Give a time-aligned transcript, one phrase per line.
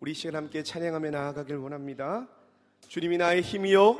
[0.00, 2.28] 우리 시간 함께 찬양하며 나아가길 원합니다.
[2.86, 3.98] 주님이 나의 힘이요,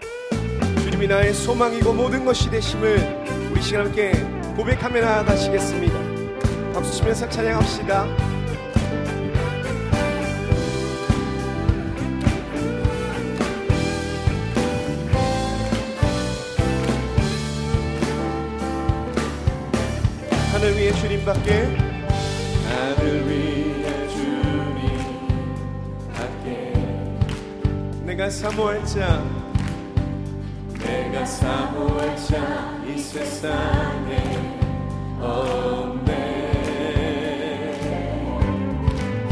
[0.82, 4.12] 주님이 나의 소망이고 모든 것이 되심을 우리 시간 함께
[4.56, 6.72] 고백하며 나아가시겠습니다.
[6.72, 8.04] 박수 치면서 찬양합시다.
[20.52, 21.97] 하늘 위에 주님밖에
[28.18, 29.24] 내가 사모할 자.
[30.76, 34.36] 내가 사모할 자 이 세상에
[35.20, 36.08] 없네.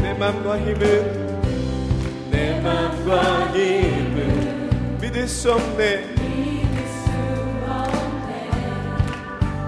[0.01, 6.15] 내 맘과 힘은 내 맘과 힘은 믿을 수 없네.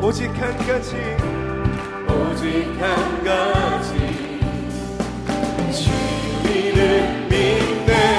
[0.01, 0.95] 오직 한 가지
[2.07, 2.47] 오직
[2.79, 3.89] 한 가지.
[5.73, 8.18] 주님을 믿네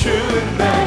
[0.00, 0.79] 주는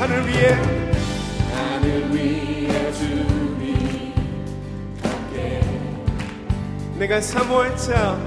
[0.00, 0.54] 하늘 위에.
[1.54, 4.14] 하늘 위에 주님
[5.02, 5.60] 함께.
[6.98, 8.18] 내가 사모할 자.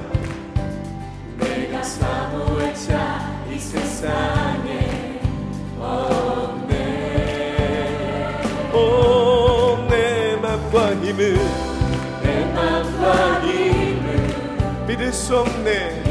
[1.40, 5.20] 내가 사모할 자이 세상에
[5.80, 6.78] 없네.
[8.72, 11.40] 오내 맘과 힘을
[12.22, 16.04] 내 맘과 힘을 믿을 수 없네.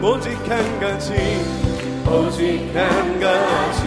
[0.00, 1.61] 오직 한 가지
[2.12, 3.81] 오직 한 가지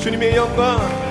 [0.00, 1.09] 주님의 영광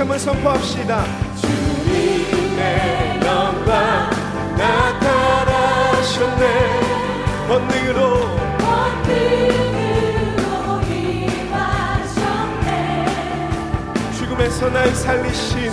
[0.00, 1.04] 다시 한번 선포합시다.
[1.36, 4.08] 주님의 영광
[4.56, 6.44] 나타나셨네.
[7.46, 8.40] 권능으로
[14.16, 15.70] 죽음에서 날 살리신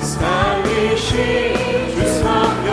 [0.00, 1.12] 살리신
[1.94, 2.72] 주 성령.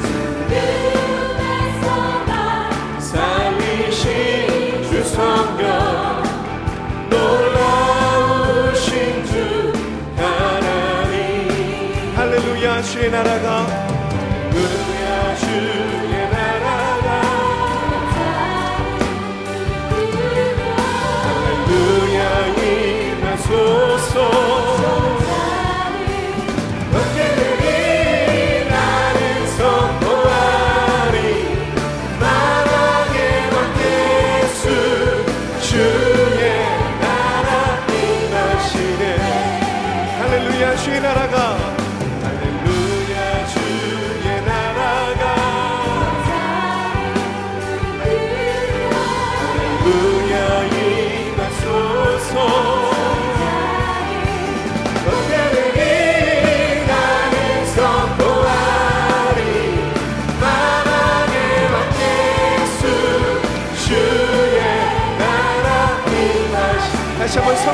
[0.00, 1.84] 죽음에서
[2.24, 2.32] 나
[2.98, 4.08] 살리신
[4.88, 5.68] 주 성령.
[7.10, 8.80] 놀라우신
[9.26, 9.32] 주
[10.16, 11.12] 하나님.
[12.16, 13.89] 할렐루야 주의 나라가.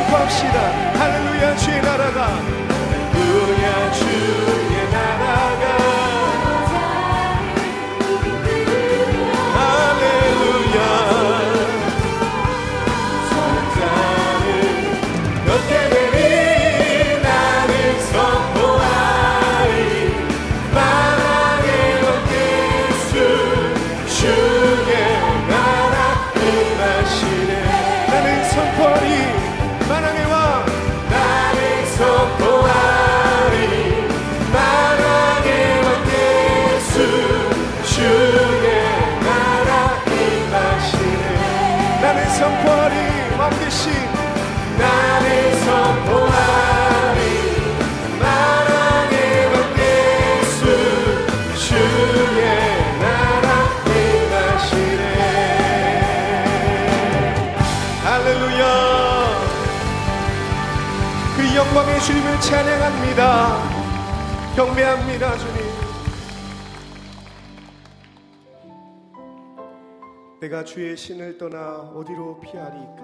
[0.06, 0.85] 축복합시다.
[62.46, 64.54] 찬양합니다.
[64.54, 65.56] 경배합니다, 주님.
[70.40, 73.02] 내가 주의 신을 떠나 어디로 피하리까?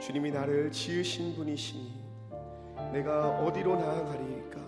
[0.00, 1.94] 주님이 나를 지으신 분이시니
[2.92, 4.60] 내가 어디로 나아가리까?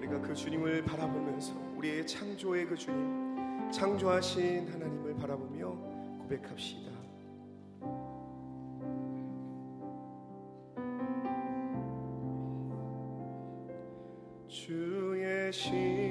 [0.00, 5.66] 내가 그 주님을 바라보면서 우리의 창조의 그 주님, 창조하신 하나님을 바라보며
[6.20, 6.89] 고백합시다.
[15.52, 16.09] she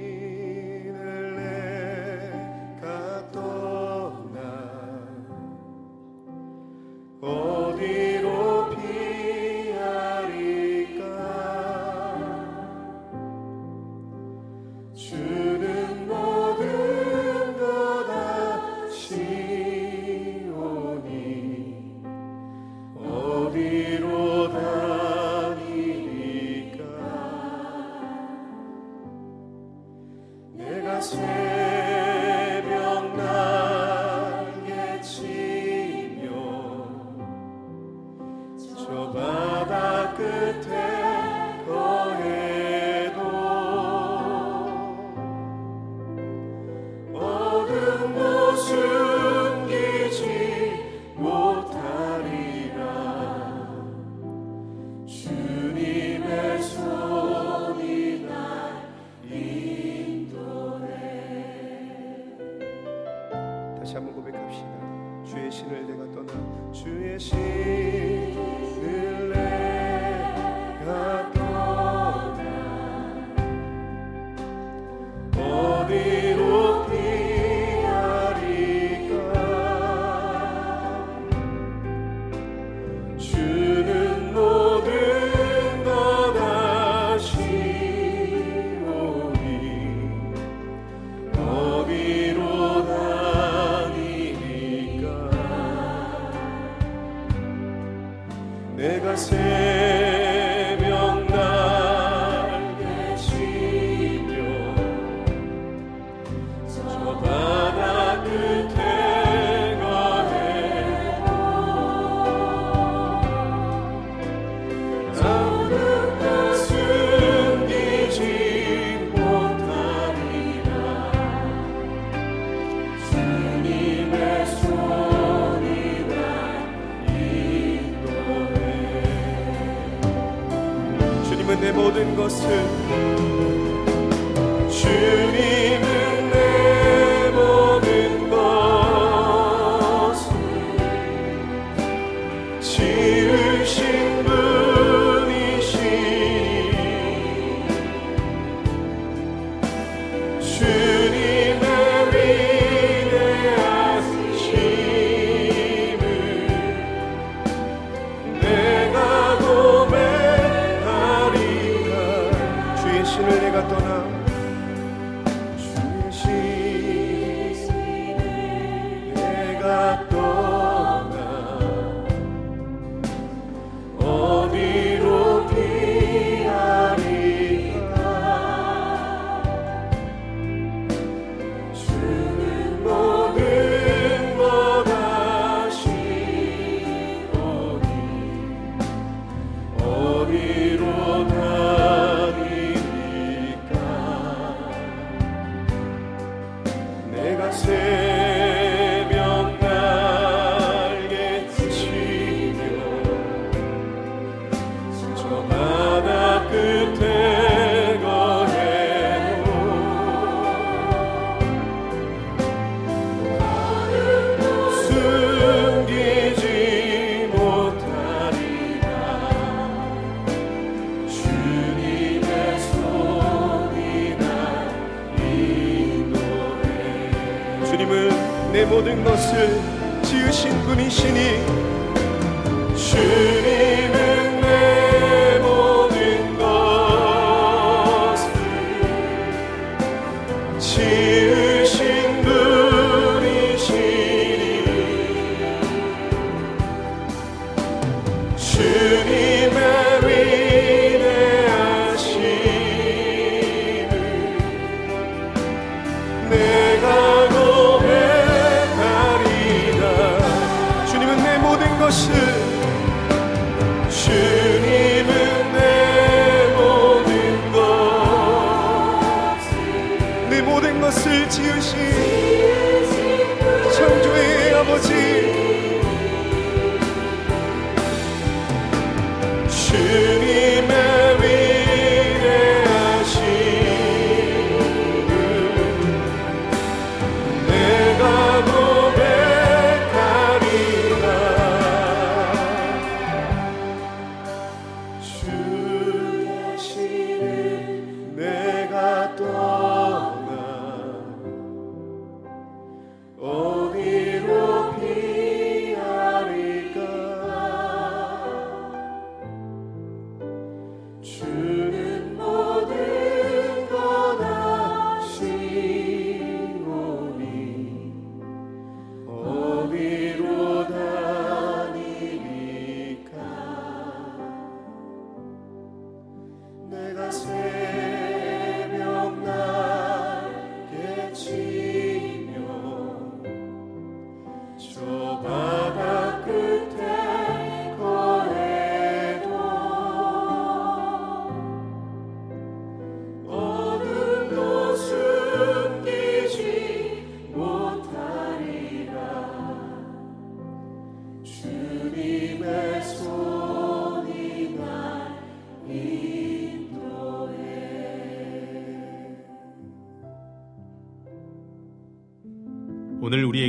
[99.20, 99.69] vencer.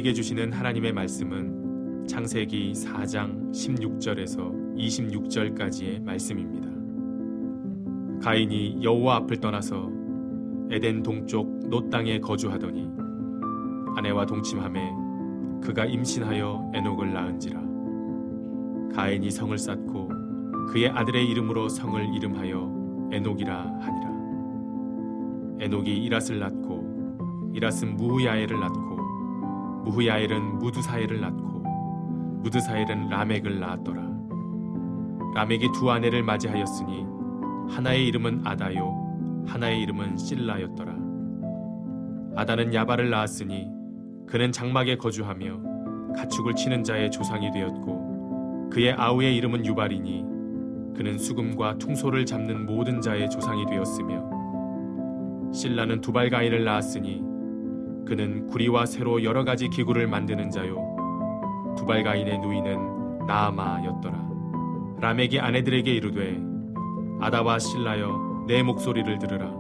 [0.01, 6.69] 우리에게 주시는 하나님의 말씀은 창세기 4장 16절에서 26절까지의 말씀입니다.
[8.23, 9.91] 가인이 여호와 앞을 떠나서
[10.71, 12.89] 에덴 동쪽 노 땅에 거주하더니
[13.97, 14.91] 아내와 동침함에
[15.63, 17.61] 그가 임신하여 에녹을 낳은지라
[18.95, 20.09] 가인이 성을 쌓고
[20.69, 24.11] 그의 아들의 이름으로 성을 이름하여 에녹이라 하니라
[25.61, 28.90] 에녹이 이랏을 낳고 이랏은 무후야엘을 낳고
[29.85, 31.61] 무후야엘은 무드사엘을 낳고
[32.43, 34.11] 무드사엘은 라멕을 낳았더라.
[35.35, 37.07] 라멕이 두 아내를 맞이하였으니
[37.69, 40.95] 하나의 이름은 아다요 하나의 이름은 실라였더라.
[42.37, 43.69] 아다는 야발을 낳았으니
[44.27, 50.25] 그는 장막에 거주하며 가축을 치는 자의 조상이 되었고 그의 아우의 이름은 유발이니
[50.97, 54.31] 그는 수금과 퉁소를 잡는 모든 자의 조상이 되었으며
[55.53, 57.30] 신라는 두발가인을 낳았으니
[58.11, 60.75] 그는 구리와 새로 여러 가지 기구를 만드는 자요.
[61.79, 64.31] 두발가인의 누이는 나아마였더라.
[64.99, 66.37] 라멕이 아내들에게 이르되
[67.21, 69.53] 아다와 신라여 내 목소리를 들으라.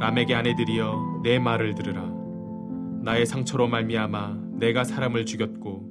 [0.00, 2.10] 라멕의 아내들이여 내 말을 들으라.
[3.04, 5.88] 나의 상처로 말미암아 내가 사람을 죽였고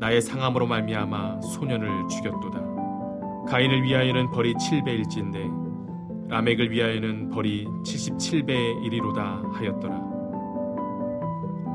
[0.00, 3.44] 나의 상함으로 말미암아 소년을 죽였도다.
[3.46, 10.03] 가인을 위하여는 벌이 7배일진데 라멕을 위하여는 벌이 77배의 일이로다 하였더라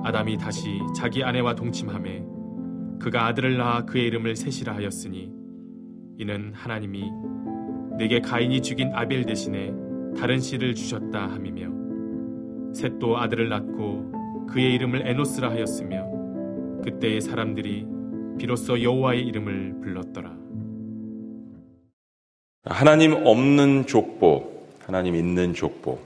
[0.04, 2.24] 아담이 다시 자기 아내와 동침함에
[3.00, 5.32] 그가 아들을 낳아 그의 이름을 셋이라 하였으니
[6.18, 7.04] 이는 하나님이
[7.98, 9.74] 내게 가인이 죽인 아벨 대신에
[10.18, 16.10] 다른 씨를 주셨다 함이며 셋도 아들을 낳고 그의 이름을 에노스라 하였으며
[16.84, 17.86] 그때의 사람들이
[18.38, 20.38] 비로소 여호와의 이름을 불렀더라.
[22.66, 26.00] 하나님 없는 족보, 하나님 있는 족보.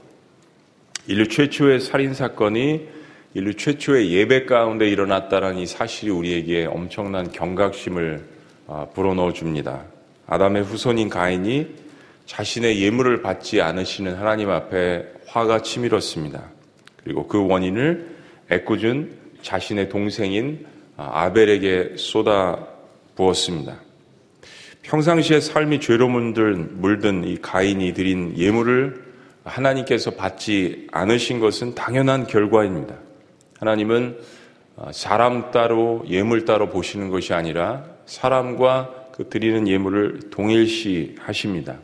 [1.06, 2.88] 인류 최초의 살인 사건이
[3.36, 8.22] 인류 최초의 예배 가운데 일어났다는 이 사실이 우리에게 엄청난 경각심을
[8.68, 9.82] 아, 불어넣어 줍니다.
[10.28, 11.66] 아담의 후손인 가인이
[12.26, 16.44] 자신의 예물을 받지 않으시는 하나님 앞에 화가 치밀었습니다.
[17.02, 18.14] 그리고 그 원인을
[18.52, 19.10] 애꿎은
[19.42, 20.64] 자신의 동생인
[20.96, 22.68] 아, 아벨에게 쏟아
[23.16, 23.80] 부었습니다.
[24.82, 29.02] 평상시에 삶이 죄로 물든 이 가인이 드린 예물을
[29.42, 33.03] 하나님께서 받지 않으신 것은 당연한 결과입니다.
[33.64, 34.18] 하나님은
[34.76, 41.78] 어, 사람 따로 예물 따로 보시는 것이 아니라 사람과 그 드리는 예물을 동일시 하십니다.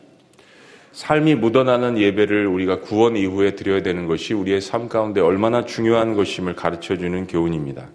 [0.92, 6.54] 삶이 묻어나는 예배를 우리가 구원 이후에 드려야 되는 것이 우리의 삶 가운데 얼마나 중요한 것임을
[6.54, 7.88] 가르쳐 주는 교훈입니다.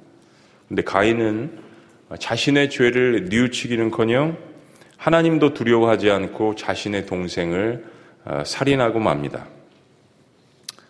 [0.68, 1.60] 근데 가인은
[2.18, 4.38] 자신의 죄를 뉘우치기는 커녕
[4.98, 7.86] 하나님도 두려워하지 않고 자신의 동생을
[8.24, 9.46] 어, 살인하고 맙니다.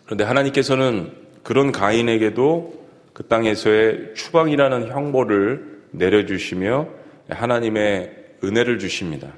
[0.06, 2.85] 그런데 하나님께서는 그런 가인에게도
[3.16, 6.86] 그 땅에서의 추방이라는 형벌을 내려주시며
[7.30, 8.12] 하나님의
[8.44, 9.32] 은혜를 주십니다.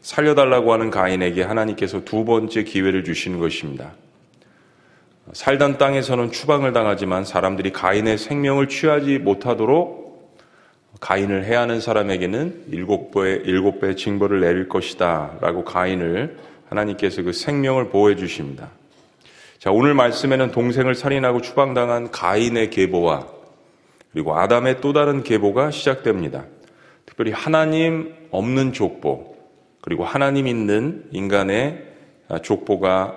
[0.00, 3.92] 살려달라고 하는 가인에게 하나님께서 두 번째 기회를 주시는 것입니다.
[5.34, 10.40] 살던 땅에서는 추방을 당하지만 사람들이 가인의 생명을 취하지 못하도록
[10.98, 15.36] 가인을 해하는 사람에게는 일곱 배, 일곱 배 징벌을 내릴 것이다.
[15.42, 16.38] 라고 가인을
[16.70, 18.70] 하나님께서 그 생명을 보호해 주십니다.
[19.62, 23.28] 자, 오늘 말씀에는 동생을 살인하고 추방당한 가인의 계보와
[24.10, 26.46] 그리고 아담의 또 다른 계보가 시작됩니다.
[27.06, 29.36] 특별히 하나님 없는 족보,
[29.80, 31.80] 그리고 하나님 있는 인간의
[32.42, 33.16] 족보가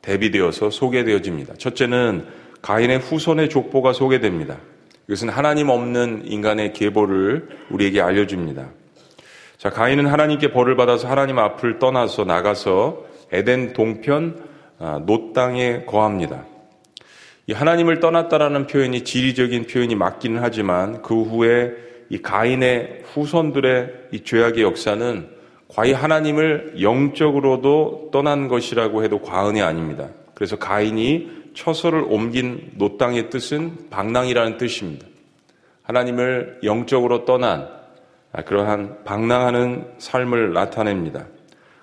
[0.00, 1.56] 대비되어서 소개되어집니다.
[1.58, 2.24] 첫째는
[2.62, 4.56] 가인의 후손의 족보가 소개됩니다.
[5.08, 8.66] 이것은 하나님 없는 인간의 계보를 우리에게 알려줍니다.
[9.58, 14.51] 자, 가인은 하나님께 벌을 받아서 하나님 앞을 떠나서 나가서 에덴 동편 아,
[15.06, 16.44] 노 땅에 거합니다.
[17.46, 21.72] 이 하나님을 떠났다라는 표현이 지리적인 표현이 맞기는 하지만 그 후에
[22.08, 25.28] 이 가인의 후손들의 이 죄악의 역사는
[25.68, 30.08] 가히 하나님을 영적으로도 떠난 것이라고 해도 과언이 아닙니다.
[30.34, 35.06] 그래서 가인이 처소를 옮긴 놋 땅의 뜻은 방랑이라는 뜻입니다.
[35.82, 37.68] 하나님을 영적으로 떠난
[38.32, 41.26] 아, 그러한 방랑하는 삶을 나타냅니다.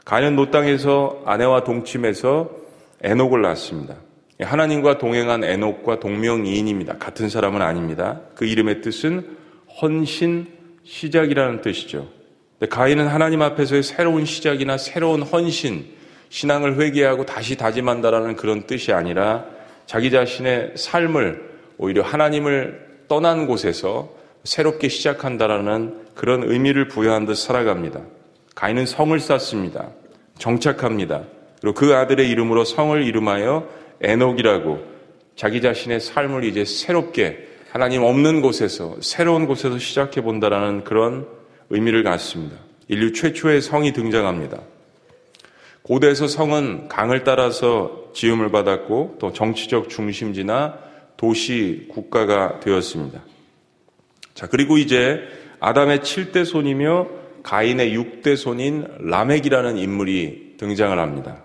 [0.06, 2.59] 가인 놋 땅에서 아내와 동침해서
[3.02, 3.96] 에녹을 낳았습니다.
[4.42, 6.98] 하나님과 동행한 에녹과 동명이인입니다.
[6.98, 8.22] 같은 사람은 아닙니다.
[8.36, 9.38] 그 이름의 뜻은
[9.82, 10.48] 헌신
[10.84, 12.08] 시작이라는 뜻이죠.
[12.70, 15.86] 가인은 하나님 앞에서의 새로운 시작이나 새로운 헌신,
[16.30, 19.46] 신앙을 회개하고 다시 다짐한다라는 그런 뜻이 아니라
[19.86, 28.02] 자기 자신의 삶을 오히려 하나님을 떠난 곳에서 새롭게 시작한다라는 그런 의미를 부여한 듯 살아갑니다.
[28.56, 29.90] 가인은 성을 쌓습니다.
[30.38, 31.24] 정착합니다.
[31.62, 33.68] 그리고 그 아들의 이름으로 성을 이름하여
[34.02, 34.80] 에녹이라고
[35.36, 41.28] 자기 자신의 삶을 이제 새롭게 하나님 없는 곳에서 새로운 곳에서 시작해 본다라는 그런
[41.70, 42.58] 의미를 갖습니다.
[42.88, 44.60] 인류 최초의 성이 등장합니다.
[45.84, 50.80] 고대에서 성은 강을 따라서 지음을 받았고 또 정치적 중심지나
[51.16, 53.22] 도시 국가가 되었습니다.
[54.34, 55.22] 자, 그리고 이제
[55.60, 57.08] 아담의 7대 손이며
[57.44, 61.44] 가인의 6대 손인 라멕이라는 인물이 등장을 합니다.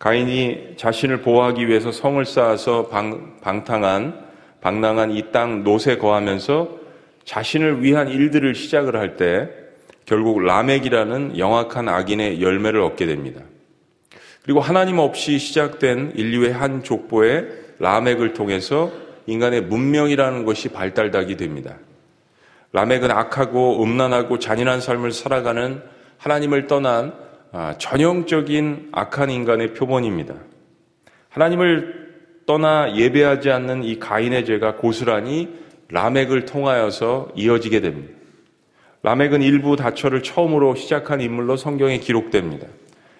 [0.00, 4.28] 가인이 자신을 보호하기 위해서 성을 쌓아서 방, 방탕한,
[4.62, 6.80] 방랑한 이 땅 노세 거하면서
[7.24, 9.50] 자신을 위한 일들을 시작을 할 때
[10.06, 13.42] 결국 라멕이라는 영악한 악인의 열매를 얻게 됩니다.
[14.42, 17.44] 그리고 하나님 없이 시작된 인류의 한 족보에
[17.78, 18.90] 라멕을 통해서
[19.26, 21.76] 인간의 문명이라는 것이 발달하게 됩니다.
[22.72, 25.82] 라멕은 악하고 음란하고 잔인한 삶을 살아가는
[26.16, 27.29] 하나님을 떠난 아,
[27.78, 30.34] 전형적인 악한 인간의 표본입니다.
[31.28, 32.00] 하나님을
[32.46, 35.48] 떠나 예배하지 않는 이 가인의 죄가 고스란히
[35.88, 38.14] 라멕을 통하여서 이어지게 됩니다.
[39.02, 42.66] 라멕은 일부 다처를 처음으로 시작한 인물로 성경에 기록됩니다.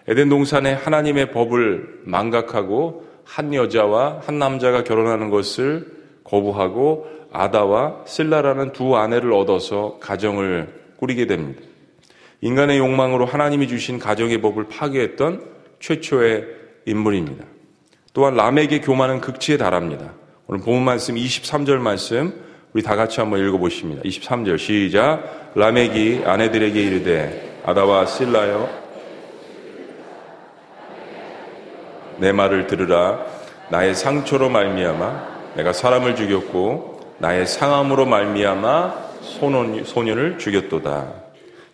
[0.08, 5.86] 에덴 동산에 하나님의 법을 망각하고 한 여자와 한 남자가 결혼하는 것을
[6.24, 11.62] 거부하고 아다와 실라라는 두 아내를 얻어서 가정을 꾸리게 됩니다.
[12.42, 15.44] 인간의 욕망으로 하나님이 주신 가정의 법을 파괴했던
[15.78, 16.46] 최초의
[16.86, 17.44] 인물입니다.
[18.12, 20.12] 또한 람에게 교만은 극치에 달합니다.
[20.46, 22.34] 오늘 본문 말씀 23절 말씀
[22.72, 24.02] 우리 다 같이 한번 읽어보십니다.
[24.02, 28.68] 23절 시작 람에기 아내들에게 이르되 아다와 실라여
[32.18, 33.26] 내 말을 들으라
[33.70, 41.19] 나의 상처로 말미암아 내가 사람을 죽였고 나의 상함으로 말미암아 소년, 소년을 죽였도다.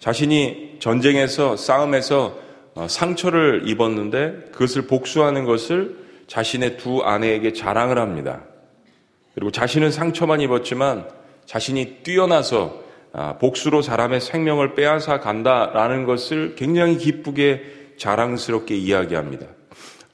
[0.07, 2.38] 자신이 전쟁에서 싸움에서
[2.77, 5.97] 어, 상처를 입었는데 그것을 복수하는 것을
[6.29, 8.45] 자신의 두 아내에게 자랑을 합니다.
[9.35, 11.09] 그리고 자신은 상처만 입었지만
[11.45, 19.47] 자신이 뛰어나서 아, 복수로 사람의 생명을 빼앗아 간다라는 것을 굉장히 기쁘게 자랑스럽게 이야기합니다.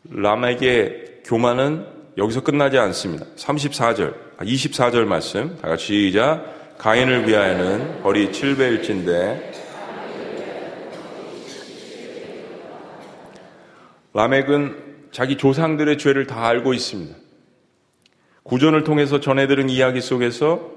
[0.09, 1.85] 람에게 교만은
[2.17, 3.27] 여기서 끝나지 않습니다.
[3.37, 6.63] 34절, 24절 말씀 다 같이 시작.
[6.79, 9.52] 가인을 위하여는 벌이 7배일진데
[14.15, 14.77] 라멕은
[15.11, 17.17] 자기 조상들의 죄를 다 알고 있습니다.
[18.43, 20.73] 구전을 통해서 전해들은 이야기 속에서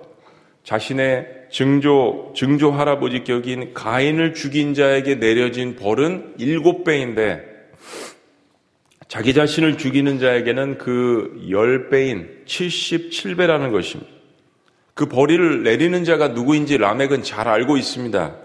[0.63, 7.43] 자신의 증조, 증조 할아버지 격인 가인을 죽인 자에게 내려진 벌은 일곱 배인데
[9.07, 14.11] 자기 자신을 죽이는 자에게는 그 10배인 77배라는 것입니다.
[14.93, 18.35] 그 벌이를 내리는 자가 누구인지 라멕은 잘 알고 있습니다.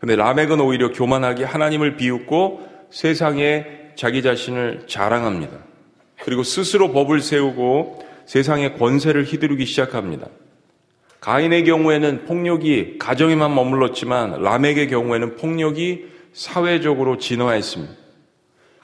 [0.00, 5.52] 근데 라멕은 오히려 교만하게 하나님을 비웃고 세상에 자기 자신을 자랑합니다.
[6.22, 10.28] 그리고 스스로 법을 세우고 세상의 권세를 휘두르기 시작합니다.
[11.20, 18.00] 가인의 경우에는 폭력이 가정에만 머물렀지만 람에게 경우에는 폭력이 사회적으로 진화했습니다.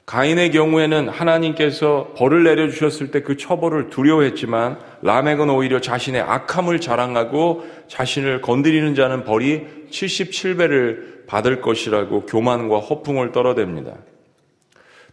[0.05, 8.41] 가인의 경우에는 하나님께서 벌을 내려주셨을 때 그 처벌을 두려워했지만 라멕은 오히려 자신의 악함을 자랑하고 자신을
[8.41, 13.95] 건드리는 자는 벌이 77배를 받을 것이라고 교만과 허풍을 떨어댑니다.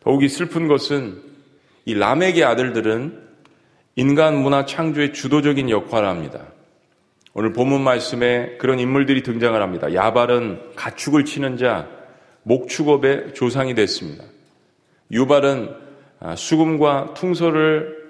[0.05, 1.21] 더욱이 슬픈 것은
[1.87, 3.25] 이 람에게 아들들은
[3.97, 6.47] 인간 문화 창조의 주도적인 역할을 합니다.
[7.33, 9.93] 오늘 본문 말씀에 그런 인물들이 등장을 합니다.
[9.93, 11.89] 야발은 가축을 치는 자,
[12.43, 14.25] 목축업의 조상이 됐습니다.
[15.11, 15.71] 유발은
[16.21, 18.05] 아, 수금과 퉁소를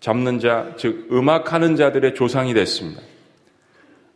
[0.00, 3.00] 잡는 자, 즉 음악하는 자들의 조상이 됐습니다.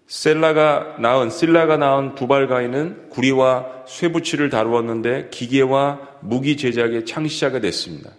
[0.08, 8.10] 셀라가 낳은 실라가 낳은 두발가인은 구리와 쇠붙이를 다루었는데 기계와 무기 제작의 창시자가 됐습니다.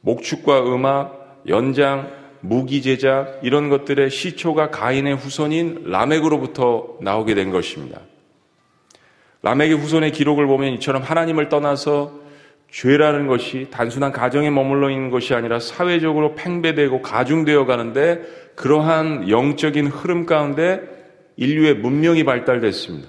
[0.00, 8.00] 목축과 음악, 연장, 무기 제작 이런 것들의 시초가 가인의 후손인 라멕으로부터 나오게 된 것입니다.
[9.42, 12.12] 라멕의 후손의 기록을 보면 이처럼 하나님을 떠나서
[12.70, 20.26] 죄라는 것이 단순한 가정에 머물러 있는 것이 아니라 사회적으로 팽배되고 가중되어 가는데 그러한 영적인 흐름
[20.26, 20.80] 가운데
[21.36, 23.08] 인류의 문명이 발달됐습니다.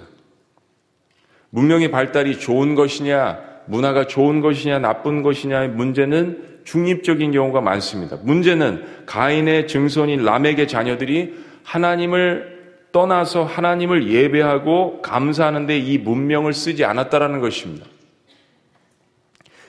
[1.50, 8.16] 문명의 발달이 좋은 것이냐, 문화가 좋은 것이냐, 나쁜 것이냐의 문제는 중립적인 경우가 많습니다.
[8.22, 11.34] 문제는 가인의 증손인 람에게 자녀들이
[11.64, 12.60] 하나님을
[12.92, 17.86] 떠나서 하나님을 예배하고 감사하는데 이 문명을 쓰지 않았다라는 것입니다.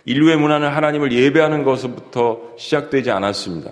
[0.05, 3.71] 인류의 문화는 하나님을 예배하는 것부터 시작되지 않았습니다.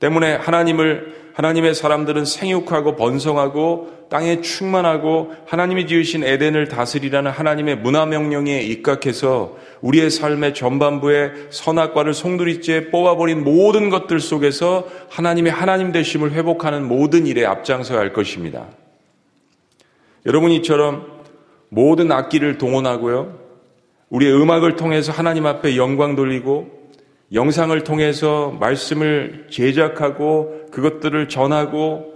[0.00, 8.60] 때문에 하나님을 하나님의 사람들은 생육하고 번성하고 땅에 충만하고 하나님이 지으신 에덴을 다스리라는 하나님의 문화 명령에
[8.60, 17.26] 입각해서 우리의 삶의 전반부에 선악과를 송두리째 뽑아버린 모든 것들 속에서 하나님의 하나님 되심을 회복하는 모든
[17.26, 18.66] 일에 앞장서야 할 것입니다.
[20.26, 21.06] 여러분 이처럼
[21.70, 23.38] 모든 악기를 동원하고요.
[24.10, 26.79] 우리의 음악을 통해서 하나님 앞에 영광 돌리고
[27.32, 32.10] 영상을 통해서 말씀을 제작하고 그것들을 전하고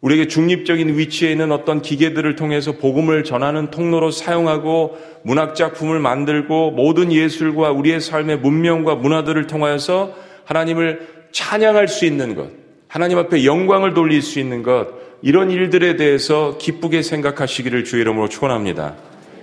[0.00, 7.72] 우리에게 중립적인 위치에 있는 어떤 기계들을 통해서 복음을 전하는 통로로 사용하고 문학작품을 만들고 모든 예술과
[7.72, 12.48] 우리의 삶의 문명과 문화들을 통하여서 하나님을 찬양할 수 있는 것,
[12.86, 14.86] 하나님 앞에 영광을 돌릴 수 있는 것,
[15.20, 18.94] 이런 일들에 대해서 기쁘게 생각하시기를 주의 이름으로 축원합니다.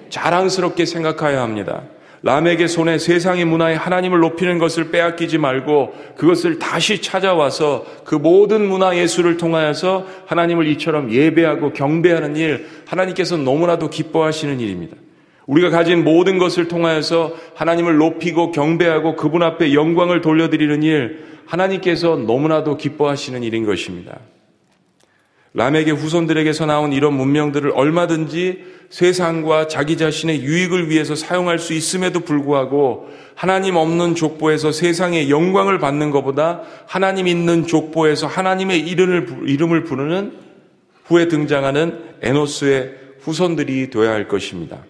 [0.09, 1.83] 자랑스럽게 생각해야 합니다.
[2.25, 8.97] 람에게 손에 세상의 문화에 하나님을 높이는 것을 빼앗기지 말고 그것을 다시 찾아와서 그 모든 문화
[8.97, 14.97] 예술을 통하여서 하나님을 이처럼 예배하고 경배하는 일 하나님께서 너무나도 기뻐하시는 일입니다.
[15.45, 22.77] 우리가 가진 모든 것을 통하여서 하나님을 높이고 경배하고 그분 앞에 영광을 돌려드리는 일 하나님께서 너무나도
[22.77, 24.17] 기뻐하시는 일인 것입니다.
[25.55, 33.07] 람에게 후손들에게서 나온 이런 문명들을 얼마든지 세상과 자기 자신의 유익을 위해서 사용할 수 있음에도 불구하고
[33.35, 40.33] 하나님 없는 족보에서 세상의 영광을 받는 것보다 하나님 있는 족보에서 하나님의 이름을, 이름을 부르는
[41.05, 44.83] 후에 등장하는 에노스의 후손들이 되어야 할 것입니다.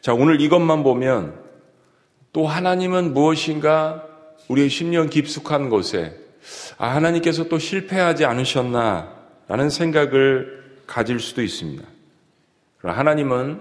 [0.00, 1.34] 자, 오늘 이것만 보면
[2.32, 4.04] 또 하나님은 무엇인가
[4.46, 6.23] 우리의 심령 깊숙한 곳에
[6.78, 9.12] 아, 하나님께서 또 실패하지 않으셨나
[9.48, 11.82] 라는 생각을 가질 수도 있습니다.
[12.82, 13.60] 하나님은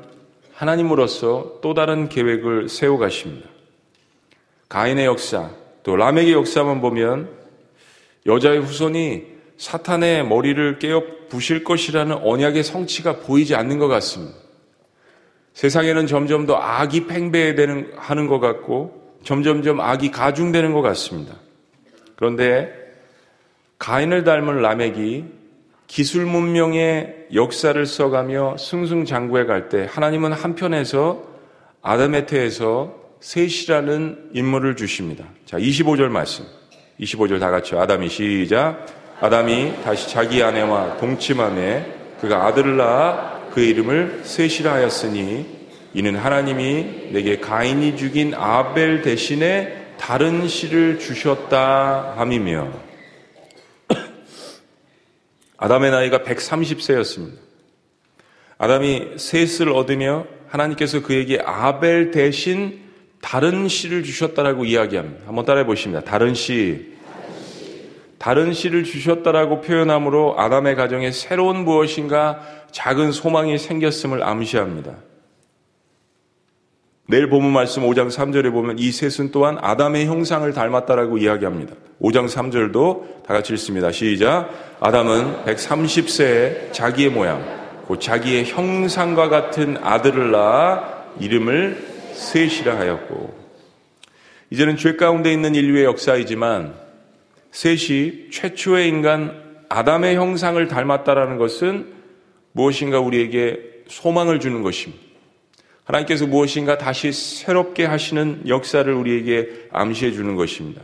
[0.54, 3.50] 하나님으로서 또 다른 계획을 세워 가십니다.
[4.70, 5.50] 가인의 역사,
[5.84, 7.30] 또 라멕의 역사만 보면
[8.26, 14.38] 여자의 후손이 사탄의 머리를 깨어 부실 것이라는 언약의 성취가 보이지 않는 것 같습니다.
[15.54, 21.36] 세상에는 점점 더 악이 팽배되는 하는 것 같고 점점점 악이 가중되는 것 같습니다.
[22.24, 22.74] 그런데
[23.80, 25.26] 가인을 닮은 라멕이
[25.88, 31.22] 기술 문명의 역사를 써가며 승승장구해 갈 때 하나님은 한편에서
[31.82, 35.26] 아담의 태에서 셋이라는 인물을 주십니다.
[35.46, 36.46] 자, 25절 말씀.
[36.98, 38.86] 25절 다 같이 아담이 시작.
[39.20, 41.86] 아담이 다시 자기 아내와 동침함에
[42.22, 45.46] 그가 아들을 낳아 그 이름을 셋이라 하였으니
[45.94, 52.72] 이는 하나님이 내게 가인이 죽인 아벨 대신에 다른 씨를 주셨다 함이며
[55.58, 57.38] 아담의 나이가 130세였습니다.
[58.58, 62.82] 아담이 셋을 얻으며 하나님께서 그에게 아벨 대신
[63.22, 65.26] 다른 씨를 주셨다라고 이야기합니다.
[65.26, 66.04] 한번 따라해 보십니다.
[66.04, 66.94] 다른 씨.
[68.18, 74.96] 다른 씨를 주셨다라고 표현함으로 아담의 가정에 새로운 무엇인가 작은 소망이 생겼음을 암시합니다.
[77.06, 81.76] 내일 본문 말씀 5장 3절에 보면 이 셋은 또한 아담의 형상을 닮았다라고 이야기합니다.
[82.02, 83.92] 5장 3절도 다 같이 읽습니다.
[83.92, 84.50] 시작.
[84.80, 87.44] 아담은 130세에 자기의 모양,
[87.88, 93.34] 곧 자기의 형상과 같은 아들을 낳아 이름을 셋이라 하였고,
[94.50, 96.74] 이제는 죄 가운데 있는 인류의 역사이지만
[97.52, 101.88] 셋이 최초의 인간 아담의 형상을 닮았다라는 것은
[102.54, 105.03] 무엇인가 우리에게 소망을 주는 것입니다.
[105.84, 110.82] 하나님께서 무엇인가 다시 새롭게 하시는 역사를 우리에게 암시해 주는 것입니다.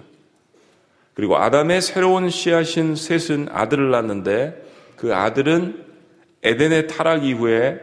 [1.13, 4.63] 그리고 아담의 새로운 씨앗인 셋은 아들을 낳는데
[4.95, 5.85] 그 아들은
[6.43, 7.79] 에덴의 타락 이후에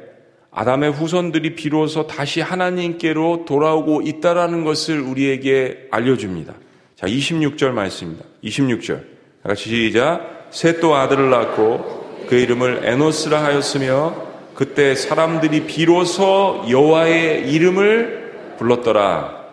[0.50, 6.54] 아담의 후손들이 비로소 다시 하나님께로 돌아오고 있다라는 것을 우리에게 알려줍니다.
[6.94, 8.24] 자, 26절 말씀입니다.
[8.42, 9.04] 26절.
[9.42, 10.48] 같이 시작.
[10.50, 14.25] 셋도 아들을 낳고 그 이름을 에노스라 하였으며
[14.56, 19.44] 그때 사람들이 비로소 여호와의 이름을 불렀더라.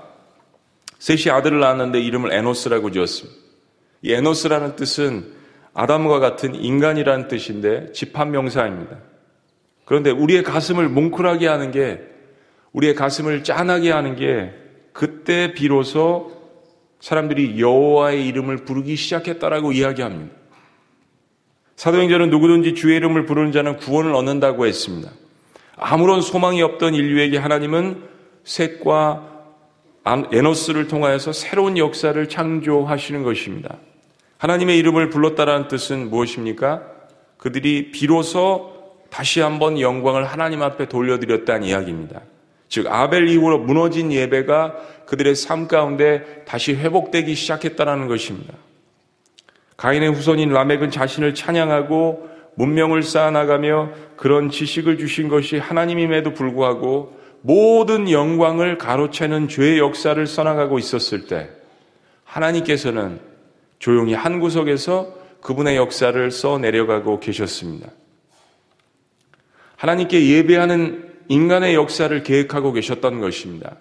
[0.98, 3.38] 셋이 아들을 낳았는데 이름을 에노스라고 지었습니다.
[4.04, 5.34] 이 에노스라는 뜻은
[5.74, 8.98] 아담과 같은 인간이라는 뜻인데 집합 명사입니다.
[9.84, 12.00] 그런데 우리의 가슴을 뭉클하게 하는 게
[12.72, 14.54] 우리의 가슴을 짠하게 하는 게
[14.94, 16.32] 그때 비로소
[17.02, 20.43] 사람들이 여호와의 이름을 부르기 시작했다라고 이야기합니다.
[21.76, 25.12] 사도행전은 누구든지 주의 이름을 부르는 자는 구원을 얻는다고 했습니다.
[25.76, 28.04] 아무런 소망이 없던 인류에게 하나님은
[28.44, 29.30] 셋과
[30.06, 33.78] 에노스를 통하여서 새로운 역사를 창조하시는 것입니다.
[34.38, 36.84] 하나님의 이름을 불렀다라는 뜻은 무엇입니까?
[37.38, 38.74] 그들이 비로소
[39.10, 42.22] 다시 한번 영광을 하나님 앞에 돌려드렸다는 이야기입니다.
[42.68, 48.54] 즉 아벨 이후로 무너진 예배가 그들의 삶 가운데 다시 회복되기 시작했다는 것입니다.
[49.84, 58.78] 가인의 후손인 라멕은 자신을 찬양하고 문명을 쌓아나가며 그런 지식을 주신 것이 하나님임에도 불구하고 모든 영광을
[58.78, 61.50] 가로채는 죄의 역사를 써나가고 있었을 때
[62.24, 63.20] 하나님께서는
[63.78, 67.90] 조용히 한 구석에서 그분의 역사를 써 내려가고 계셨습니다.
[69.76, 73.76] 하나님께 예배하는 인간의 역사를 계획하고 계셨던 것입니다.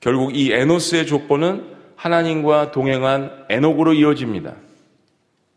[0.00, 1.64] 결국 이 에노스의 족보는
[1.96, 4.65] 하나님과 동행한 에녹으로 이어집니다.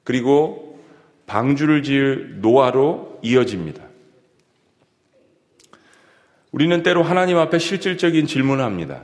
[0.09, 0.79] 그리고
[1.27, 3.83] 방주를 지을 노아로 이어집니다.
[6.51, 9.03] 우리는 때로 하나님 앞에 실질적인 질문을 합니다.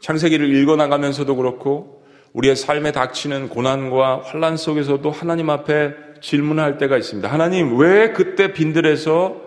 [0.00, 7.32] 창세기를 읽어나가면서도 그렇고 우리의 삶에 닥치는 고난과 환란 속에서도 하나님 앞에 질문할 때가 있습니다.
[7.32, 9.40] 하나님 왜 그때 빈들에서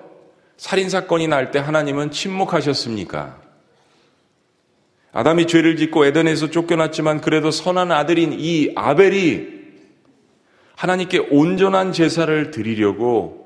[0.56, 3.38] 살인 사건이 날 때 하나님은 침묵하셨습니까?
[5.12, 9.63] 아담이 죄를 짓고 에덴에서 쫓겨났지만 그래도 선한 아들인 이 아벨이
[10.76, 13.44] 하나님께 온전한 제사를 드리려고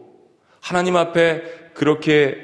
[0.61, 2.37] 하나님 앞에 그렇게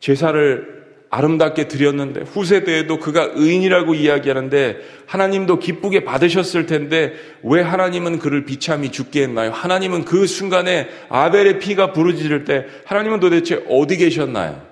[0.00, 0.78] 제사를
[1.10, 9.22] 아름답게 드렸는데 후세대에도 그가 의인이라고 이야기하는데 하나님도 기쁘게 받으셨을 텐데 왜 하나님은 그를 비참히 죽게
[9.22, 9.50] 했나요?
[9.50, 14.68] 하나님은 그 순간에 아벨의 피가 부르짖을 때 하나님은 도대체 어디 계셨나요?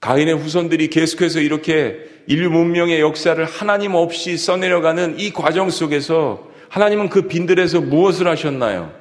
[0.00, 7.28] 가인의 후손들이 계속해서 이렇게 인류 문명의 역사를 하나님 없이 써내려가는 이 과정 속에서 하나님은 그
[7.28, 8.92] 빈들에서 무엇을 하셨나요?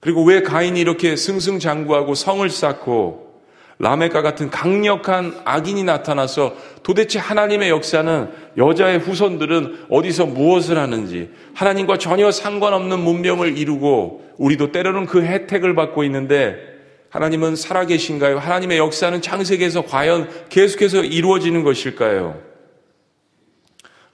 [0.00, 3.42] 그리고 왜 가인이 이렇게 승승장구하고 성을 쌓고
[3.78, 12.30] 라멕과 같은 강력한 악인이 나타나서 도대체 하나님의 역사는 여자의 후손들은 어디서 무엇을 하는지 하나님과 전혀
[12.30, 16.56] 상관없는 문명을 이루고 우리도 때로는 그 혜택을 받고 있는데
[17.10, 18.38] 하나님은 살아계신가요?
[18.38, 22.47] 하나님의 역사는 창세기에서 과연 계속해서 이루어지는 것일까요?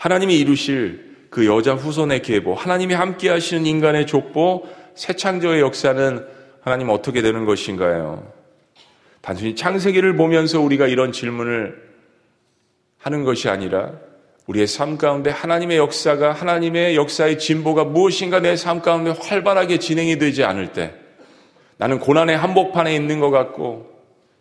[0.05, 6.27] 하나님이 이루실 그 여자 후손의 계보, 하나님이 함께 하시는 인간의 족보, 새 창조의 역사는
[6.61, 8.31] 하나님 어떻게 되는 것인가요?
[9.23, 11.83] 단순히 창세기를 보면서 우리가 이런 질문을
[12.99, 13.93] 하는 것이 아니라
[14.47, 20.45] 우리의 삶 가운데 하나님의 역사가 하나님의 역사의 진보가 무엇인가 내 삶 가운데 활발하게 진행이 되지
[20.45, 20.93] 않을 때
[21.79, 23.94] 나는 고난의 한복판에 있는 것 같고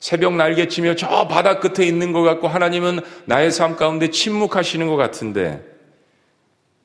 [0.03, 5.63] 새벽 날개치며 저 바다 끝에 있는 것 같고 하나님은 나의 삶 가운데 침묵하시는 것 같은데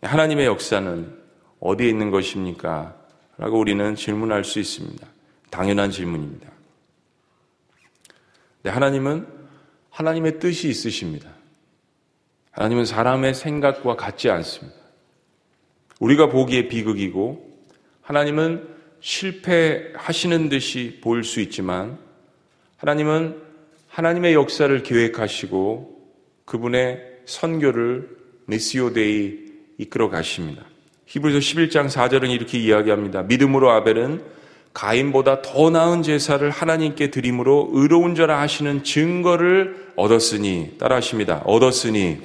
[0.03, 1.19] 하나님의 역사는
[1.59, 2.95] 어디에 있는 것입니까?
[3.37, 5.05] 라고 우리는 질문할 수 있습니다.
[5.51, 6.49] 당연한 질문입니다.
[8.63, 9.27] 네, 하나님은
[9.91, 11.29] 하나님의 뜻이 있으십니다.
[12.53, 14.79] 하나님은 사람의 생각과 같지 않습니다.
[15.99, 17.67] 우리가 보기에 비극이고
[18.01, 18.69] 하나님은
[19.01, 22.07] 실패하시는 듯이 보일 수 있지만
[22.79, 23.37] 하나님은
[23.89, 25.99] 하나님의 역사를 계획하시고
[26.45, 28.09] 그분의 선교를
[28.47, 29.39] Missio Dei
[29.79, 30.63] 이끌어 가십니다.
[31.07, 33.25] 히브리서 11장 4절은 이렇게 이야기합니다.
[33.25, 34.23] 믿음으로 아벨은
[34.73, 41.43] 가인보다 더 나은 제사를 하나님께 드림으로 의로운 자라 하시는 증거를 얻었으니 따라하십니다.
[41.47, 42.19] 얻었으니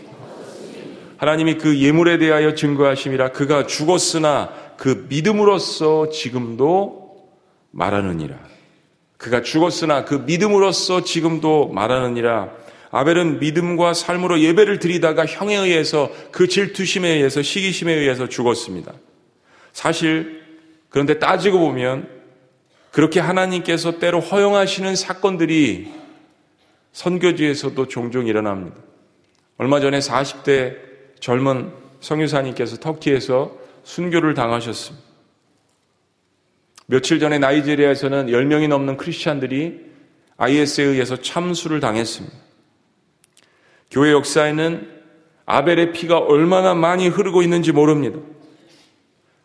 [1.17, 7.31] 하나님이 그 예물에 대하여 증거하심이라 그가 죽었으나 그 믿음으로써 지금도
[7.71, 8.52] 말하느니라.
[9.23, 12.51] 그가 죽었으나 그 믿음으로써 지금도 말하느니라.
[12.91, 18.91] 아벨은 믿음과 삶으로 예배를 드리다가 형에 의해서 그 질투심에 의해서 시기심에 의해서 죽었습니다.
[19.71, 20.43] 사실
[20.89, 22.09] 그런데 따지고 보면
[22.91, 25.89] 그렇게 하나님께서 때로 허용하시는 사건들이
[26.91, 28.75] 선교지에서도 종종 일어납니다.
[29.57, 30.75] 얼마 전에 40대
[31.21, 35.12] 젊은 성유사님께서 터키에서 순교를 당하셨습니다.
[36.93, 39.79] 며칠 전에 나이지리아에서는 10명이 넘는 크리스찬들이
[40.37, 42.37] IS에 의해서 참수를 당했습니다.
[43.89, 44.87] 교회 역사에는
[45.47, 48.19] 아벨의 피가 얼마나 많이 흐르고 있는지 모릅니다.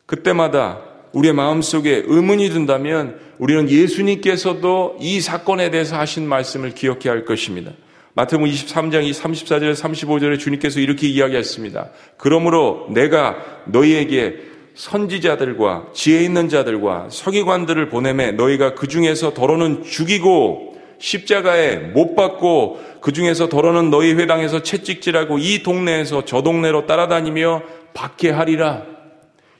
[0.05, 0.83] 그때마다
[1.15, 7.73] 우리의 마음속에 의문이 든다면 우리는 예수님께서도 이 사건에 대해서 하신 말씀을 기억해야 할 것입니다.
[8.13, 11.93] 마태복음 23장 34절 35절에 주님께서 이렇게 이야기했습니다.
[12.19, 13.37] 그러므로 내가
[13.69, 22.81] 너희에게 선지자들과 지혜 있는 자들과 서기관들을 보내매 너희가 그 중에서 더러는 죽이고 십자가에 못 박고
[23.01, 27.62] 그 중에서 더러는 너희 회당에서 채찍질하고 이 동네에서 저 동네로 따라다니며
[27.93, 28.85] 박해하리라.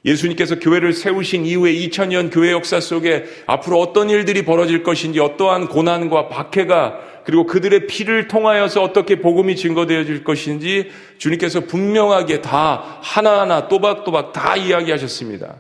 [0.05, 6.29] 예수님께서 교회를 세우신 이후에 2000년 교회 역사 속에 앞으로 어떤 일들이 벌어질 것인지 어떠한 고난과
[6.29, 10.89] 박해가 그리고 그들의 피를 통하여서 어떻게 복음이 증거되어질 것인지
[11.19, 15.57] 주님께서 분명하게 다 하나하나 또박또박 다 이야기하셨습니다.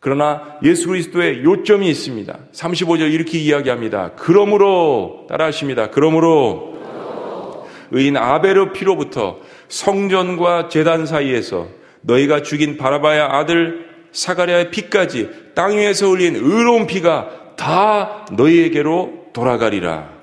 [0.00, 2.38] 그러나 예수 그리스도의 요점이 있습니다.
[2.54, 4.12] 35절 이렇게 이야기합니다.
[4.16, 5.90] 그러므로 따라하십니다.
[5.90, 6.72] 그러므로
[7.90, 11.68] 의인 아벨의 피로부터 성전과 재단 사이에서
[12.00, 20.13] 너희가 죽인 바라바의 아들 사가랴의 피까지 땅 위에서 흘린 의로운 피가 다 너희에게로 돌아가리라.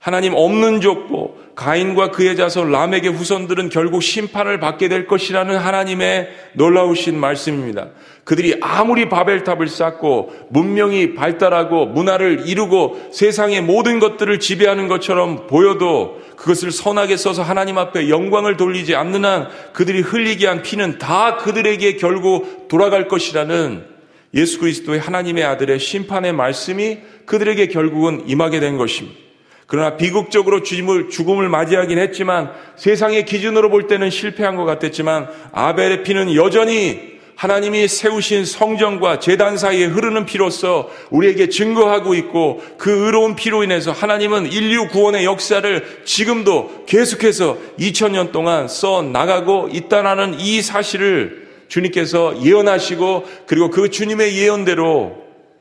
[0.00, 7.20] 하나님 없는 족보, 가인과 그의 자손 람에게 후손들은 결국 심판을 받게 될 것이라는 하나님의 놀라우신
[7.20, 7.88] 말씀입니다.
[8.24, 16.72] 그들이 아무리 바벨탑을 쌓고 문명이 발달하고 문화를 이루고 세상의 모든 것들을 지배하는 것처럼 보여도 그것을
[16.72, 22.68] 선하게 써서 하나님 앞에 영광을 돌리지 않는 한 그들이 흘리게 한 피는 다 그들에게 결국
[22.68, 23.84] 돌아갈 것이라는
[24.32, 29.29] 예수 그리스도의 하나님의 아들의 심판의 말씀이 그들에게 결국은 임하게 된 것입니다.
[29.70, 36.34] 그러나 비극적으로 죽음을, 죽음을 맞이하긴 했지만 세상의 기준으로 볼 때는 실패한 것 같았지만 아벨의 피는
[36.34, 43.92] 여전히 하나님이 세우신 성전과 재단 사이에 흐르는 피로서 우리에게 증거하고 있고 그 의로운 피로 인해서
[43.92, 53.24] 하나님은 인류 구원의 역사를 지금도 계속해서 2000년 동안 써 나가고 있다라는 이 사실을 주님께서 예언하시고
[53.46, 55.16] 그리고 그 주님의 예언대로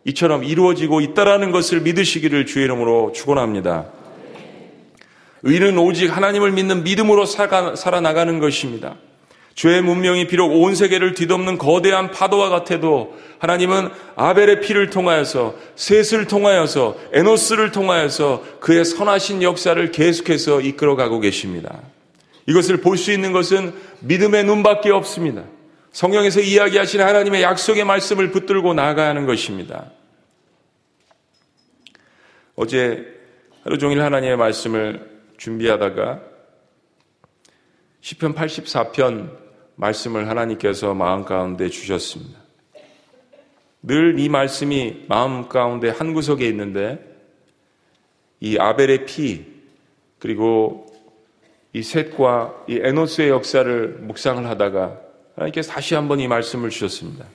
[0.05, 3.98] 이처럼 이루어지고 있다라는 것을 믿으시기를 주의 이름으로 축원합니다.
[5.43, 8.95] 의는 오직 하나님을 믿는 믿음으로 살아나가는 것입니다.
[9.55, 16.97] 죄의 문명이 비록 온 세계를 뒤덮는 거대한 파도와 같아도 하나님은 아벨의 피를 통하여서 셋을 통하여서
[17.11, 21.81] 에노스를 통하여서 그의 선하신 역사를 계속해서 이끌어가고 계십니다.
[22.45, 25.43] 이것을 볼 수 있는 것은 믿음의 눈밖에 없습니다.
[25.91, 29.91] 성경에서 이야기하신 하나님의 약속의 말씀을 붙들고 나아가야 하는 것입니다.
[32.55, 33.05] 어제
[33.63, 36.21] 하루 종일 하나님의 말씀을 준비하다가
[38.01, 39.37] 시편 84편
[39.75, 42.37] 말씀을 하나님께서 마음 가운데 주셨습니다.
[43.81, 46.99] 늘 이 말씀이 마음 가운데 한 구석에 있는데
[48.41, 49.45] 이 아벨의 피
[50.19, 50.85] 그리고
[51.71, 54.99] 이 셋과 이 에노스의 역사를 묵상을 하다가
[55.35, 57.25] 하나님께서 다시 한번 이 말씀을 주셨습니다.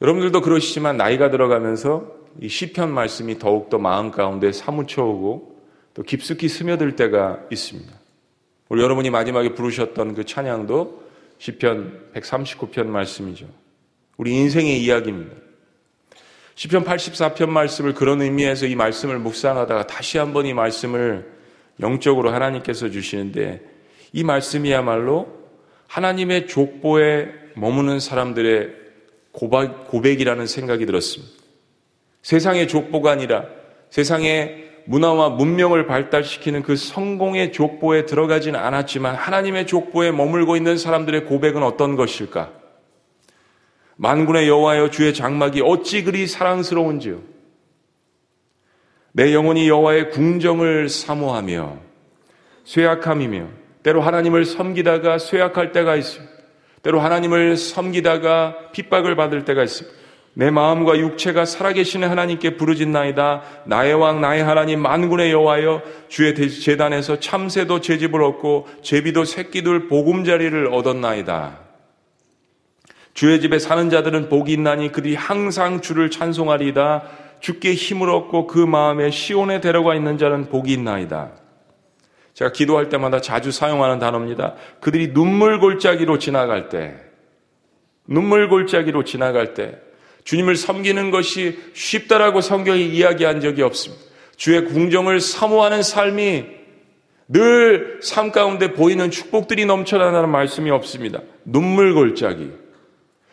[0.00, 2.10] 여러분들도 그러시지만 나이가 들어가면서
[2.40, 5.51] 이 시편 말씀이 더욱더 마음 가운데 사무쳐 오고
[5.94, 7.92] 또 깊숙이 스며들 때가 있습니다.
[8.68, 11.02] 우리 여러분이 마지막에 부르셨던 그 찬양도
[11.38, 13.46] 시편 139편 말씀이죠.
[14.16, 15.36] 우리 인생의 이야기입니다.
[16.54, 21.30] 시편 84편 말씀을 그런 의미에서 이 말씀을 묵상하다가 다시 한번 이 말씀을
[21.80, 23.62] 영적으로 하나님께서 주시는데
[24.12, 25.42] 이 말씀이야말로
[25.88, 28.70] 하나님의 족보에 머무는 사람들의
[29.32, 31.32] 고백, 고백이라는 생각이 들었습니다.
[32.22, 33.46] 세상의 족보가 아니라
[33.90, 41.62] 세상의 문화와 문명을 발달시키는 그 성공의 족보에 들어가지는 않았지만 하나님의 족보에 머물고 있는 사람들의 고백은
[41.62, 42.50] 어떤 것일까?
[43.96, 47.20] 만군의 여호와여 주의 장막이 어찌 그리 사랑스러운지요.
[49.12, 51.78] 내 영혼이 여호와의 궁정을 사모하며
[52.64, 53.46] 쇠약함이며
[53.82, 56.32] 때로 하나님을 섬기다가 쇠약할 때가 있습니다.
[56.82, 60.01] 때로 하나님을 섬기다가 핍박을 받을 때가 있습니다.
[60.34, 63.42] 내 마음과 육체가 살아계시는 하나님께 부르짖나이다.
[63.66, 71.58] 나의 왕 나의 하나님 만군의 여호와여 주의 재단에서 참새도 제집을 얻고 제비도 새끼들 보금자리를 얻었나이다.
[73.12, 77.02] 주의 집에 사는 자들은 복이 있나니 그들이 항상 주를 찬송하리이다.
[77.40, 81.32] 주께 힘을 얻고 그 마음에 시온에 데려가 있는 자는 복이 있나이다.
[82.32, 84.54] 제가 기도할 때마다 자주 사용하는 단어입니다.
[84.80, 86.96] 그들이 눈물 골짜기로 지나갈 때,
[88.06, 89.78] 눈물 골짜기로 지나갈 때,
[90.24, 94.02] 주님을 섬기는 것이 쉽다라고 성경이 이야기한 적이 없습니다.
[94.36, 96.44] 주의 궁정을 사모하는 삶이
[97.28, 101.20] 늘 삶 가운데 보이는 축복들이 넘쳐나는 말씀이 없습니다.
[101.44, 102.50] 눈물 골짜기.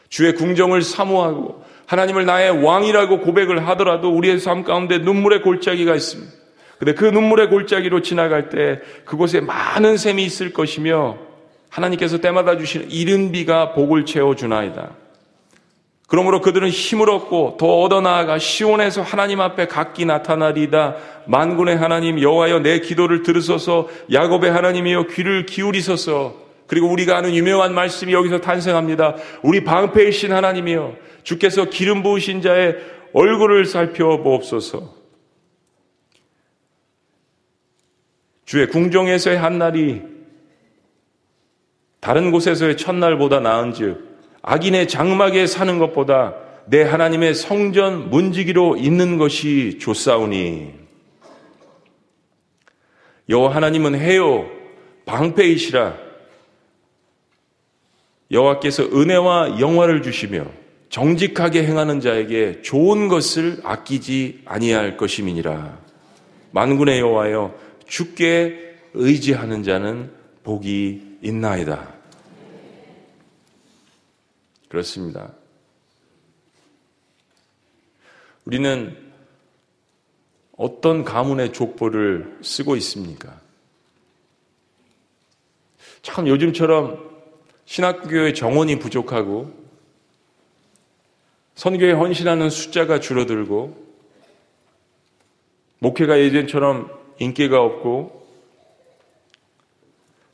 [0.10, 6.32] 주의 궁정을 사모하고 하나님을 나의 왕이라고 고백을 하더라도 우리의 삶 가운데 눈물의 골짜기가 있습니다.
[6.78, 11.18] 근데 그 눈물의 골짜기로 지나갈 때 그곳에 많은 샘이 있을 것이며
[11.70, 14.96] 하나님께서 때마다 주시는 이른 비가 복을 채워 주나이다.
[16.10, 20.96] 그러므로 그들은 힘을 얻고 더 얻어 나아가 시온에서 하나님 앞에 각기 나타나리다.
[21.28, 26.34] 만군의 하나님 여호와여 내 기도를 들으소서 야곱의 하나님이여 귀를 기울이소서.
[26.66, 29.18] 그리고 우리가 아는 유명한 말씀이 여기서 탄생합니다.
[29.44, 32.76] 우리 방패이신 하나님이여 주께서 기름 부으신 자의
[33.14, 34.96] 얼굴을 살펴보옵소서.
[38.46, 40.02] 주의 궁정에서의 한 날이
[42.00, 44.09] 다른 곳에서의 첫날보다 나은즉
[44.42, 46.36] 악인의 장막에 사는 것보다
[46.66, 50.74] 내 하나님의 성전 문지기로 있는 것이 좋사오니.
[53.28, 54.50] 여호와 하나님은 해요.
[55.06, 55.96] 방패이시라.
[58.32, 60.46] 여호와께서 은혜와 영화를 주시며
[60.90, 65.78] 정직하게 행하는 자에게 좋은 것을 아끼지 아니할 것임이니라.
[66.52, 67.56] 만군의 여호와여
[67.88, 70.12] 주께 의지하는 자는
[70.44, 71.99] 복이 있나이다.
[74.70, 75.34] 그렇습니다.
[78.46, 78.96] 우리는
[80.56, 83.40] 어떤 가문의 족보를 쓰고 있습니까?
[86.02, 87.10] 참 요즘처럼
[87.66, 89.54] 신학교의 정원이 부족하고
[91.56, 93.90] 선교에 헌신하는 숫자가 줄어들고
[95.80, 96.90] 목회가 예전처럼
[97.20, 98.28] 인기가 없고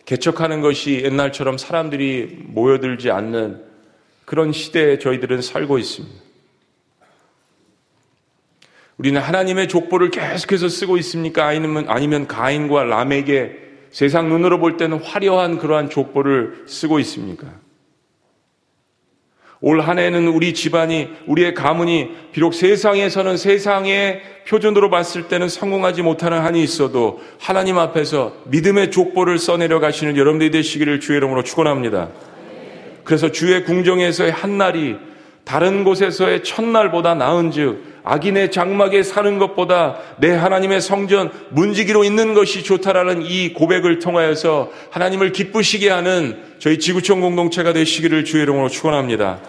[0.06, 3.65] 개척하는 것이 옛날처럼 사람들이 모여들지 않는
[4.26, 6.26] 그런 시대에 저희들은 살고 있습니다.
[8.98, 11.46] 우리는 하나님의 족보를 계속해서 쓰고 있습니까?
[11.46, 13.60] 아니면, 아니면 가인과 람에게
[13.92, 17.48] 세상 눈으로 볼 때는 화려한 그러한 족보를 쓰고 있습니까?
[19.62, 26.42] 올 한 해는 우리 집안이, 우리의 가문이 비록 세상에서는 세상의 표준으로 봤을 때는 성공하지 못하는
[26.42, 32.10] 한이 있어도 하나님 앞에서 믿음의 족보를 써내려 가시는 여러분들이 되시기를 주의 이름으로 축원합니다.
[33.06, 34.98] 그래서 주의 궁정에서의 한 날이
[35.46, 43.24] 다른 곳에서의 첫날보다 나은즉 악인의 장막에 사는 것보다 내 하나님의 성전 문지기로 있는 것이 좋다라는
[43.24, 49.40] 이 고백을 통하여서 하나님을 기쁘시게 하는 저희 지구촌 공동체가 되시기를 주의 이름으로 축원합니다.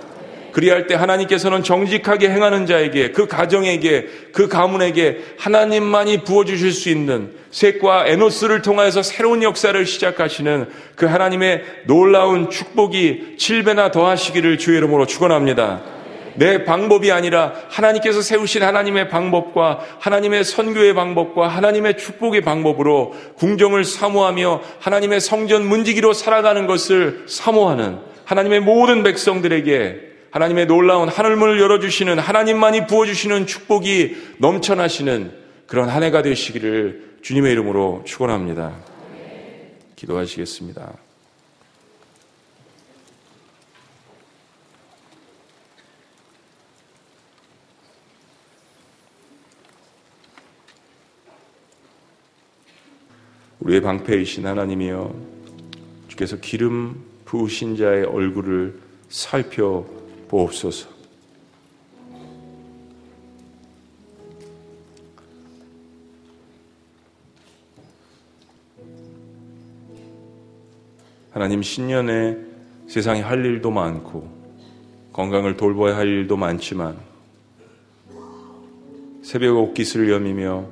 [0.56, 7.32] 그리할 때 하나님께서는 정직하게 행하는 자에게 그 가정에게 그 가문에게 하나님만이 부어 주실 수 있는
[7.50, 15.82] 셋과 에노스를 통하여서 새로운 역사를 시작하시는 그 하나님의 놀라운 축복이 7배나 더하시기를 주의 이름으로 축원합니다.
[16.36, 24.62] 내 방법이 아니라 하나님께서 세우신 하나님의 방법과 하나님의 선교의 방법과 하나님의 축복의 방법으로 궁정을 사모하며
[24.80, 33.46] 하나님의 성전 문지기로 살아가는 것을 사모하는 하나님의 모든 백성들에게 하나님의 놀라운 하늘문을 열어주시는 하나님만이 부어주시는
[33.46, 35.32] 축복이 넘쳐나시는
[35.66, 38.76] 그런 한 해가 되시기를 주님의 이름으로 축원합니다.
[39.96, 40.92] 기도하시겠습니다.
[53.60, 55.14] 우리의 방패이신 하나님이여
[56.08, 58.78] 주께서 기름 부으신 자의 얼굴을
[59.08, 59.86] 살펴
[60.28, 60.96] 보옵소서.
[71.30, 72.38] 하나님 신년에
[72.88, 74.26] 세상에 할 일도 많고
[75.12, 76.96] 건강을 돌봐야 할 일도 많지만
[79.22, 80.66] 새벽 옷깃을 여미며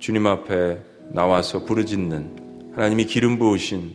[0.00, 3.94] 주님 앞에 나와서 부르짖는 하나님이 기름 부으신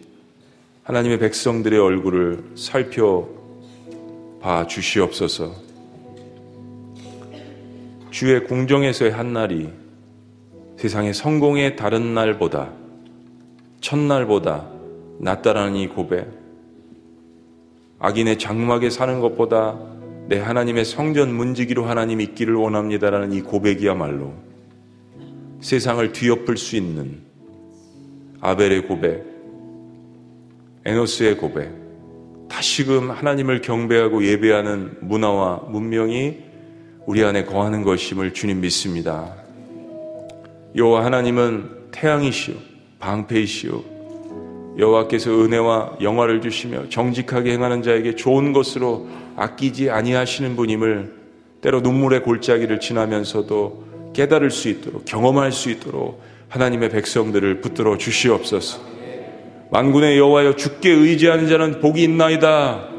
[0.83, 3.27] 하나님의 백성들의 얼굴을 살펴
[4.41, 5.53] 봐 주시옵소서.
[8.09, 9.69] 주의 궁정에서의 한 날이
[10.77, 12.71] 세상의 성공의 다른 날보다
[13.81, 14.67] 첫날보다
[15.19, 16.27] 낫다라는 이 고백.
[17.99, 19.79] 악인의 장막에 사는 것보다
[20.27, 24.33] 내 하나님의 성전 문지기로 하나님 있기를 원합니다라는 이 고백이야말로
[25.59, 27.21] 세상을 뒤엎을 수 있는
[28.39, 29.23] 아벨의 고백,
[30.85, 31.80] 에노스의 고백,
[32.51, 36.37] 다시금 하나님을 경배하고 예배하는 문화와 문명이
[37.05, 39.33] 우리 안에 거하는 것임을 주님 믿습니다.
[40.75, 42.55] 여호와 하나님은 태양이시오,
[42.99, 43.83] 방패이시오.
[44.77, 51.13] 여호와께서 은혜와 영화를 주시며 정직하게 행하는 자에게 좋은 것으로 아끼지 아니하시는 분임을
[51.61, 58.90] 때로 눈물의 골짜기를 지나면서도 깨달을 수 있도록 경험할 수 있도록 하나님의 백성들을 붙들어 주시옵소서.
[59.71, 62.89] 만군의 여호와여 주께 의지하는 자는 복이 있나이다.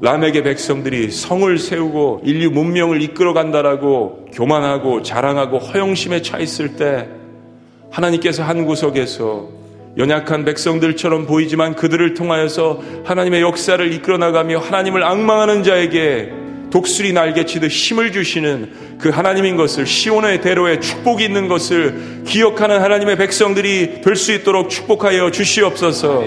[0.00, 7.08] 람에게 백성들이 성을 세우고 인류 문명을 이끌어 간다라고 교만하고 자랑하고 허영심에 차 있을 때
[7.90, 9.48] 하나님께서 한 구석에서
[9.98, 16.41] 연약한 백성들처럼 보이지만 그들을 통하여서 하나님의 역사를 이끌어 나가며 하나님을 악망하는 자에게
[16.72, 23.16] 독수리 날개 치듯 힘을 주시는 그 하나님인 것을 시온의 대로에 축복이 있는 것을 기억하는 하나님의
[23.16, 26.24] 백성들이 될 수 있도록 축복하여 주시옵소서.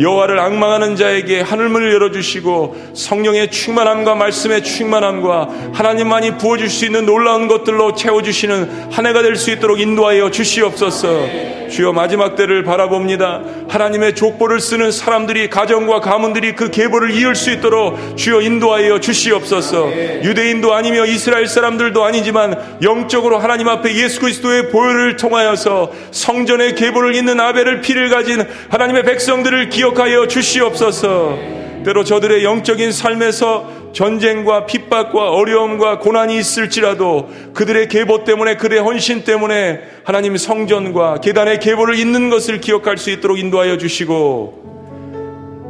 [0.00, 7.04] 여호와를 악망하는 자에게 하늘문을 열어 주시고 성령의 충만함과 말씀의 충만함과 하나님만이 부어 주실 수 있는
[7.04, 11.50] 놀라운 것들로 채워 주시는 한 해가 될 수 있도록 인도하여 주시옵소서.
[11.70, 13.42] 주여 마지막 때를 바라봅니다.
[13.68, 19.79] 하나님의 족보를 쓰는 사람들이 가정과 가문들이 그 계보를 이을 수 있도록 주여 인도하여 주시옵소서.
[19.88, 27.40] 유대인도 아니며 이스라엘 사람들도 아니지만 영적으로 하나님 앞에 예수 그리스도의 보혈을 통하여서 성전의 계보를 잇는
[27.40, 31.60] 아벨을 피를 가진 하나님의 백성들을 기억하여 주시옵소서.
[31.84, 39.80] 때로 저들의 영적인 삶에서 전쟁과 핍박과 어려움과 고난이 있을지라도 그들의 계보 때문에 그들의 헌신 때문에
[40.04, 44.79] 하나님 성전과 계단의 계보를 잇는 것을 기억할 수 있도록 인도하여 주시고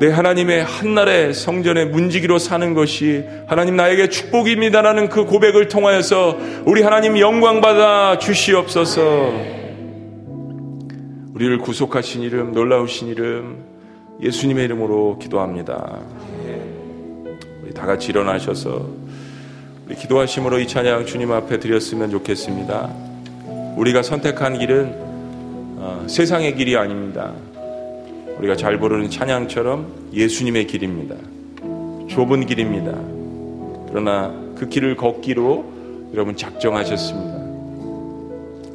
[0.01, 7.19] 내 하나님의 한날의 성전의 문지기로 사는 것이 하나님 나에게 축복입니다라는 그 고백을 통하여서 우리 하나님
[7.19, 9.03] 영광 받아 주시옵소서.
[11.35, 13.63] 우리를 구속하신 이름 놀라우신 이름
[14.23, 15.99] 예수님의 이름으로 기도합니다.
[17.63, 18.89] 우리 다 같이 일어나셔서
[19.87, 22.91] 우리 기도하심으로 이 찬양 주님 앞에 드렸으면 좋겠습니다.
[23.77, 24.95] 우리가 선택한 길은
[25.77, 27.35] 어, 세상의 길이 아닙니다.
[28.41, 31.15] 우리가 잘 부르는 찬양처럼 예수님의 길입니다.
[32.09, 32.93] 좁은 길입니다.
[33.91, 35.65] 그러나 그 길을 걷기로
[36.15, 37.39] 여러분 작정하셨습니다.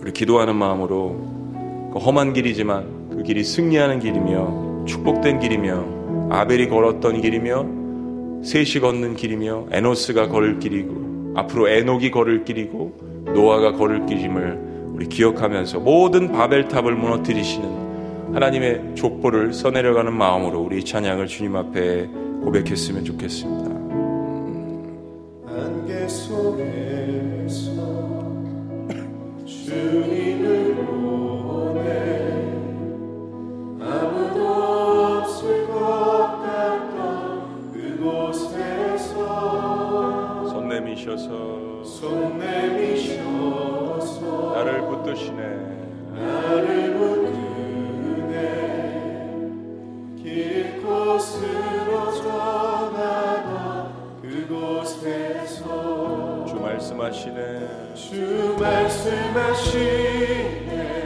[0.01, 8.43] 우리 기도하는 마음으로 그 험한 길이지만 그 길이 승리하는 길이며 축복된 길이며 아벨이 걸었던 길이며
[8.43, 14.59] 셋이 걷는 길이며 에노스가 걸을 길이고 앞으로 에녹이 걸을 길이고 노아가 걸을 길임을
[14.93, 17.84] 우리 기억하면서 모든 바벨탑을 무너뜨리시는
[18.35, 22.07] 하나님의 족보를 써내려가는 마음으로 우리 찬양을 주님 앞에
[22.43, 23.73] 고백했으면 좋겠습니다.
[25.87, 27.71] 내 속에서
[29.45, 32.51] 주님을 보내
[33.79, 35.79] 아무도 없을 것
[36.43, 39.15] 같던 그곳에서
[40.49, 43.45] 손 내미셔서 손 내미셔서
[44.55, 45.39] 나를 붙드시네
[46.13, 46.74] 나를
[57.05, 57.93] 말씀하시네.
[57.93, 59.83] 주 말씀하시네.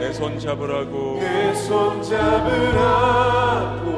[0.00, 1.18] 내 손 잡으라고.
[1.20, 3.90] 내 손 잡으라고.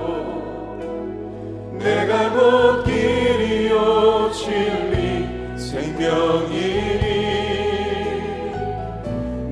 [1.79, 7.13] 내가 곧 길이요 진리 생명이니.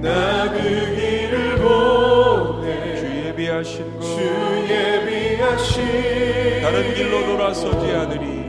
[0.03, 2.97] 나 그 길을 보내.
[2.97, 4.19] 주 예비하신 곳 주
[4.69, 8.41] 예비하신 다른 길로 돌아서지 않으리.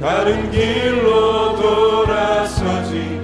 [0.00, 3.19] 다른 길로 돌아서지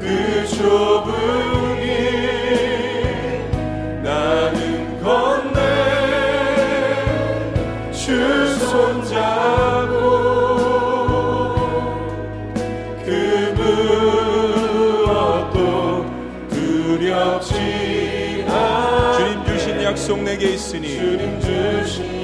[0.00, 3.44] 그 좁은 길
[4.02, 5.60] 나는 건네
[7.92, 9.94] 주 손잡고
[13.04, 13.08] 그
[15.06, 15.56] 무엇도
[16.50, 17.52] 두렵지
[18.48, 22.21] 않아 주님 주신 약속 내게 있으니 주님 주신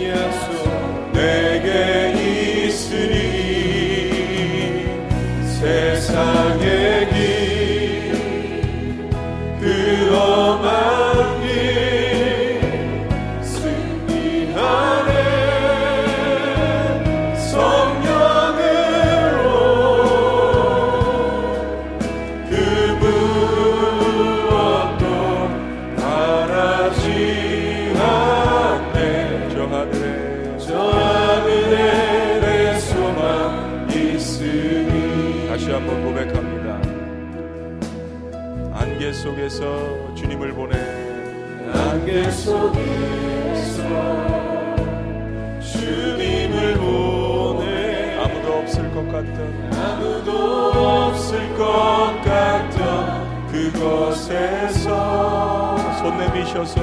[56.38, 56.74] 내미셔서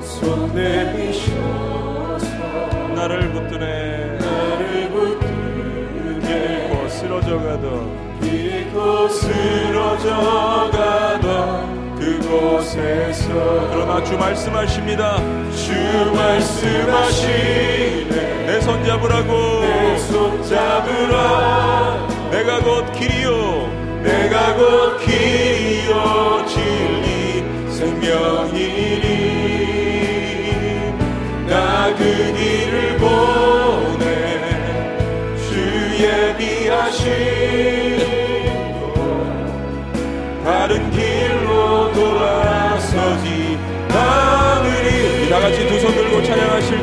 [0.00, 2.26] 손 내미셔서
[2.94, 4.18] 나를 붙드네.
[4.18, 13.28] 나를 붙들게 곧 쓰러져 가던 길고 쓰러져 가던 그곳에서
[13.72, 15.16] 그러나 주 말씀하십니다.
[15.52, 15.72] 주
[16.14, 17.54] 말씀하시네.
[18.46, 19.60] 내 손 잡으라고.
[19.62, 22.06] 내 손 잡으라.
[22.30, 23.72] 내가 곧 길이요.
[24.02, 25.23] 내가 곧 길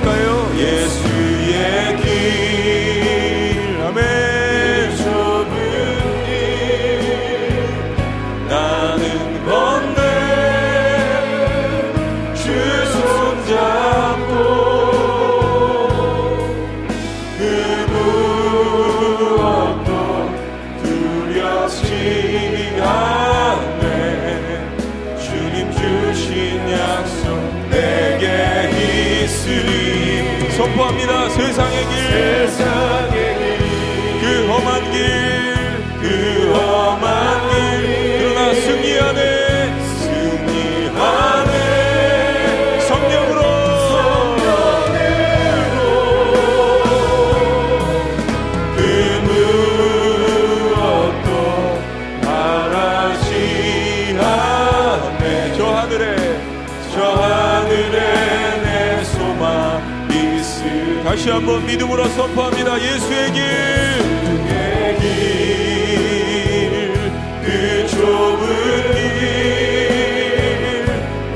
[0.02, 0.52] 찬양하실까요?
[0.58, 1.11] 예수
[61.22, 62.82] 다시 한번 믿음으로 선포합니다.
[62.82, 63.42] 예수의 길,
[67.44, 70.84] 그 좁은 길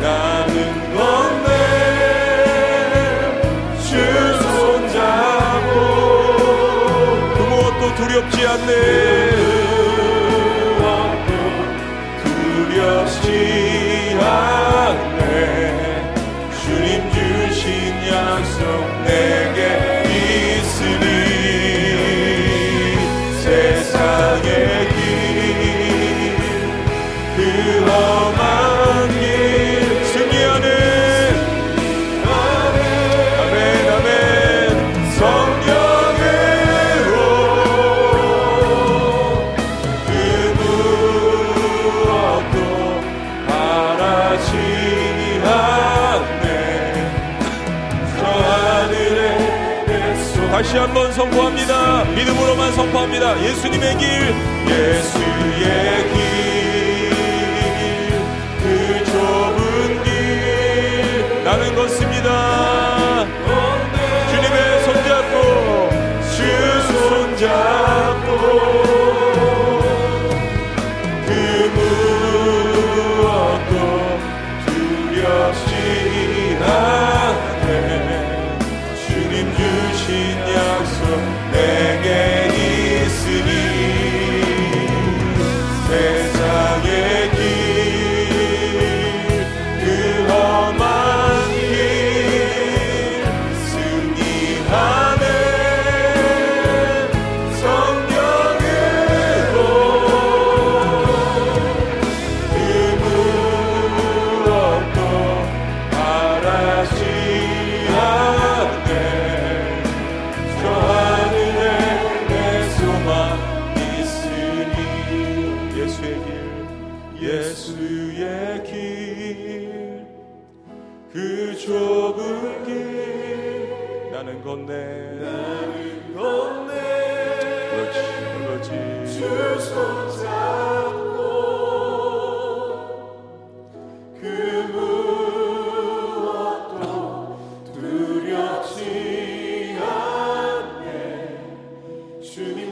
[0.01, 0.55] 나는
[0.95, 1.49] 건네
[3.79, 3.89] 주
[4.41, 5.75] 손잡고
[7.36, 9.04] 그 무엇도 두렵지 않네.
[50.76, 52.03] 다시 한번 선포합니다.
[52.03, 53.41] 믿음으로만 선포합니다.
[53.41, 54.09] 예수님의 길,
[54.67, 56.04] 예수의 길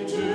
[0.07, 0.32] 주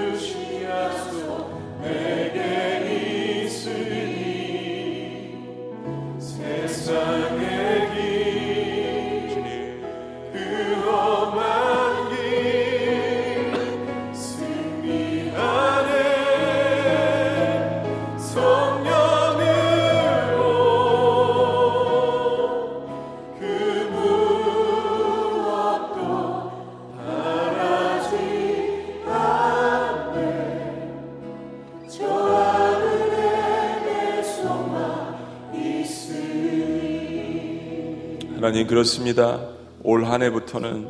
[38.79, 39.41] 그렇습니다.
[39.83, 40.87] 올 한 해부터는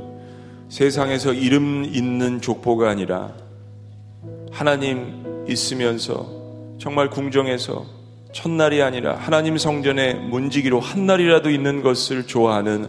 [0.68, 3.32] 세상에서 이름 있는 족보가 아니라
[4.51, 6.28] 하나님 있으면서
[6.78, 7.86] 정말 궁정에서
[8.32, 12.89] 첫날이 아니라 하나님 성전에 문지기로 한 날이라도 있는 것을 좋아하는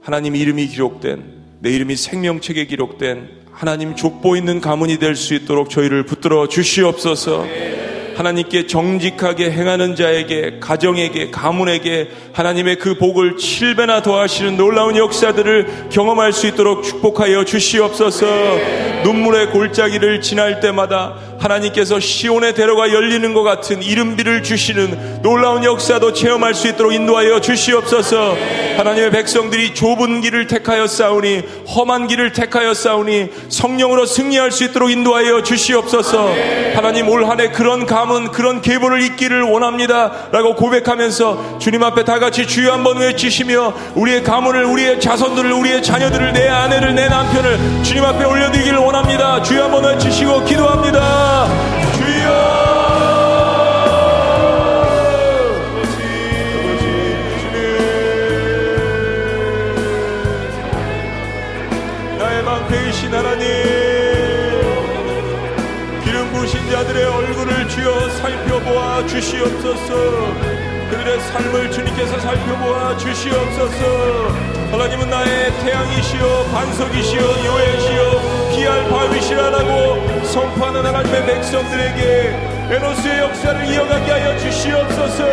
[0.00, 1.24] 하나님 이름이 기록된
[1.58, 7.44] 내 이름이 생명책에 기록된 하나님 족보 있는 가문이 될 수 있도록 저희를 붙들어 주시옵소서.
[8.16, 16.46] 하나님께 정직하게 행하는 자에게 가정에게 가문에게 하나님의 그 복을 7배나 더하시는 놀라운 역사들을 경험할 수
[16.46, 18.26] 있도록 축복하여 주시옵소서.
[19.04, 26.54] 눈물의 골짜기를 지날 때마다 하나님께서 시온의 대로가 열리는 것 같은 이름비를 주시는 놀라운 역사도 체험할
[26.54, 28.36] 수 있도록 인도하여 주시옵소서.
[28.76, 31.42] 하나님의 백성들이 좁은 길을 택하여 싸우니
[31.74, 36.32] 험한 길을 택하여 싸우니 성령으로 승리할 수 있도록 인도하여 주시옵소서.
[36.74, 42.72] 하나님 올 한해 그런 감은 그런 계보를 잇기를 원합니다라고 고백하면서 주님 앞에 다 같이 주여
[42.72, 48.78] 한번 외치시며 우리의 가문을 우리의 자손들을 우리의 자녀들을 내 아내를 내 남편을 주님 앞에 올려드리기를
[48.78, 49.42] 원합니다.
[49.42, 51.31] 주여 한번 외치시고 기도합니다.
[69.12, 69.94] 주시옵소서.
[70.90, 74.28] 그들의 삶을 주님께서 살펴보아 주시옵소서.
[74.70, 85.24] 하나님은 나의 태양이시여 반석이시여 요해시여 기할 바위시라라고 선포하는 하나님의 백성들에게 에노스의 역사를 이어가게 하여 주시옵소서.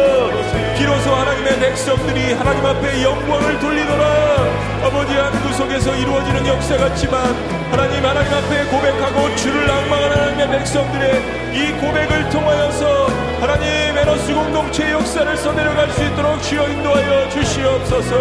[0.78, 4.60] 비로소 하나님의 백성들이 하나님 앞에 영광을 돌리노라.
[4.84, 7.24] 아버지 한 구속에서 이루어지는 역사 같지만
[7.72, 11.22] 하나님 하나님 앞에 고백하고 주를 낭망하는 하나님의 백성들의
[11.54, 13.08] 이 고백을 통하여서
[13.42, 18.16] 하나님 에너스 공동체의 역사를 써내려갈 수 있도록 주여 인도하여 주시옵소서.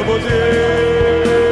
[0.00, 1.45] 아버지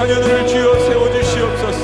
[0.00, 1.78] 자녀들을 주여 세워주시옵소서.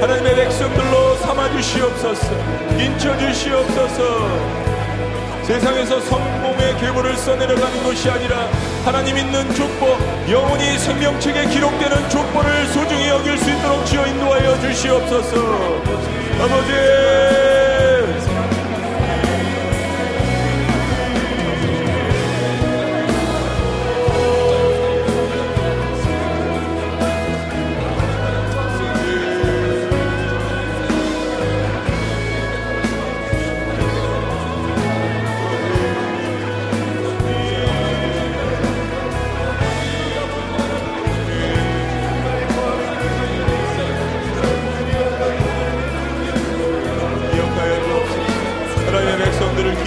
[0.00, 2.32] 하나님의 백성들로 삼아주시옵소서.
[2.78, 4.28] 인쳐주시옵소서.
[5.42, 8.48] 세상에서 성공의 계보를 써내려가는 것이 아니라
[8.84, 9.98] 하나님 있는 족보
[10.30, 15.36] 영원히 생명책에 기록되는 족보를 소중히 여길 수 있도록 주여 인도하여 주시옵소서.
[16.40, 17.47] 아버지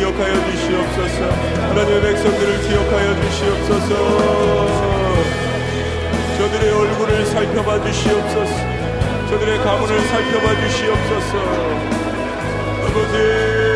[0.02, 1.32] 기억하여 주시옵소서.
[1.70, 3.92] 하나님의 백성들을 기억하여 주시옵소서.
[6.40, 8.56] 저들의 얼굴을 살펴봐 주시옵소서.
[9.30, 11.38] 저들의 가문을 살펴봐 주시옵소서.
[12.88, 13.71] 아버지.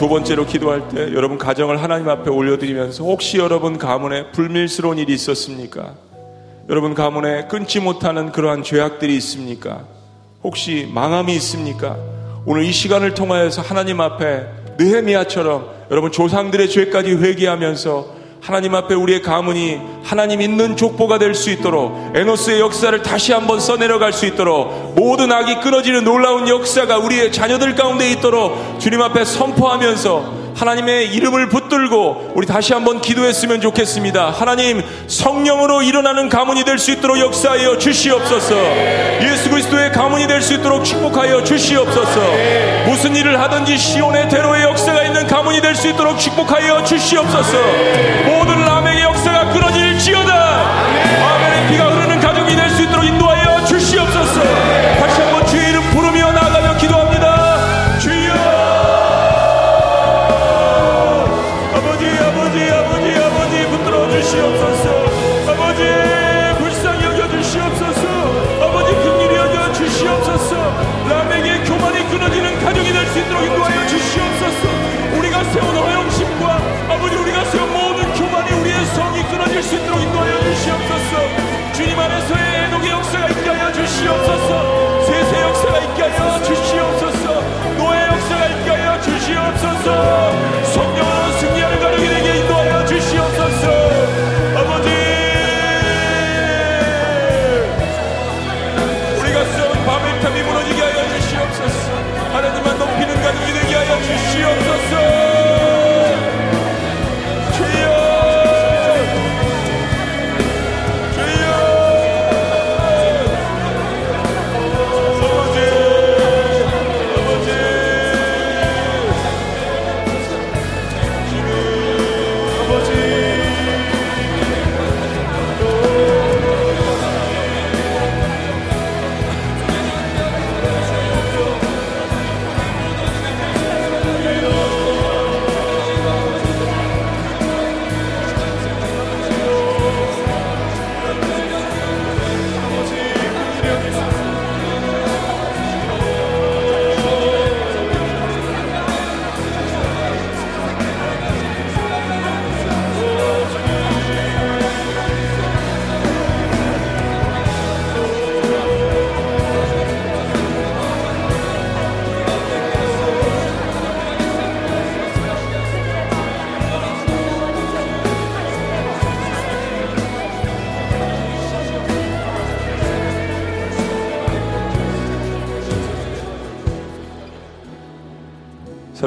[0.00, 5.92] 두 번째로 기도할 때 여러분 가정을 하나님 앞에 올려드리면서 혹시 여러분 가문에 불밀스러운 일이 있었습니까?
[6.70, 9.84] 여러분 가문에 끊지 못하는 그러한 죄악들이 있습니까?
[10.42, 11.98] 혹시 망함이 있습니까?
[12.46, 14.46] 오늘 이 시간을 통하여서 하나님 앞에
[14.78, 22.12] 느헤미야처럼 여러분 조상들의 죄까지 회개하면서 하나님 앞에 우리의 가문이 하나님 있는 족보가 될 수 있도록
[22.14, 28.10] 에노스의 역사를 다시 한번 써내려갈 수 있도록 모든 악이 끊어지는 놀라운 역사가 우리의 자녀들 가운데
[28.10, 34.30] 있도록 주님 앞에 선포하면서 하나님의 이름을 붙들고 우리 다시 한번 기도했으면 좋겠습니다.
[34.30, 38.54] 하나님 성령으로 일어나는 가문이 될 수 있도록 역사하여 주시옵소서.
[39.22, 42.20] 예수 그리스도의 가문이 될 수 있도록 축복하여 주시옵소서.
[42.86, 47.58] 무슨 일을 하든지 시온의 대로의 역사가 있는 가문이 될 수 있도록 축복하여 주시옵소서.
[48.26, 48.79] 모든 라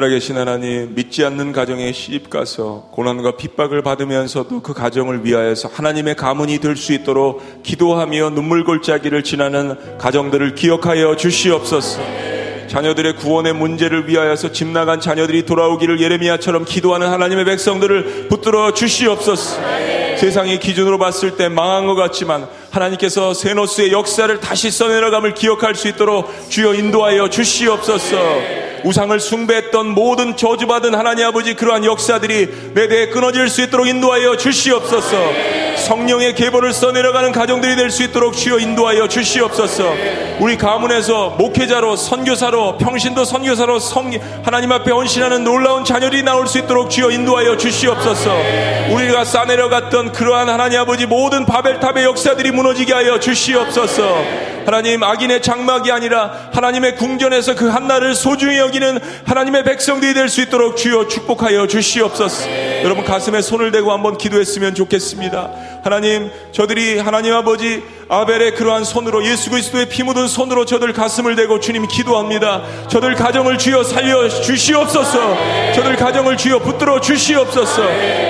[0.04, 6.74] 살아계신 하나님, 믿지 않는 가정에 시집가서 고난과 핍박을 받으면서도 그 가정을 위하여서 하나님의 가문이 될
[6.76, 12.00] 수 있도록 기도하며 눈물 골짜기를 지나는 가정들을 기억하여 주시옵소서.
[12.66, 19.60] 자녀들의 구원의 문제를 위하여서 집 나간 자녀들이 돌아오기를 예레미야처럼 기도하는 하나님의 백성들을 붙들어 주시옵소서.
[20.18, 26.30] 세상의 기준으로 봤을 때 망한 것 같지만 하나님께서 세노스의 역사를 다시 써내려감을 기억할 수 있도록
[26.50, 28.63] 주여 인도하여 주시옵소서.
[28.84, 35.63] 우상을 숭배했던 모든 저주받은 하나님 아버지 그러한 역사들이 내 대에 끊어질 수 있도록 인도하여 주시옵소서.
[35.76, 39.92] 성령의 계보를 써내려가는 가정들이 될 수 있도록 주여 인도하여 주시옵소서.
[40.40, 44.10] 우리 가문에서 목회자로 선교사로 평신도 선교사로 성
[44.42, 48.34] 하나님 앞에 헌신하는 놀라운 자녀들이 나올 수 있도록 주여 인도하여 주시옵소서.
[48.90, 54.54] 우리가 싸내려갔던 그러한 하나님 아버지 모든 바벨탑의 역사들이 무너지게 하여 주시옵소서.
[54.66, 60.76] 하나님 악인의 장막이 아니라 하나님의 궁전에서 그 한날을 소중히 여기는 하나님의 백성들이 될 수 있도록
[60.76, 62.48] 주여 축복하여 주시옵소서.
[62.82, 65.50] 여러분 가슴에 손을 대고 한번 기도했으면 좋겠습니다.
[65.82, 71.60] 하나님 저들이 하나님 아버지 아벨의 그러한 손으로 예수 그리스도의 피 묻은 손으로 저들 가슴을 대고
[71.60, 72.62] 주님 기도합니다.
[72.88, 75.72] 저들 가정을 주여 살려 주시옵소서.
[75.74, 77.82] 저들 가정을 주여 붙들어 주시옵소서.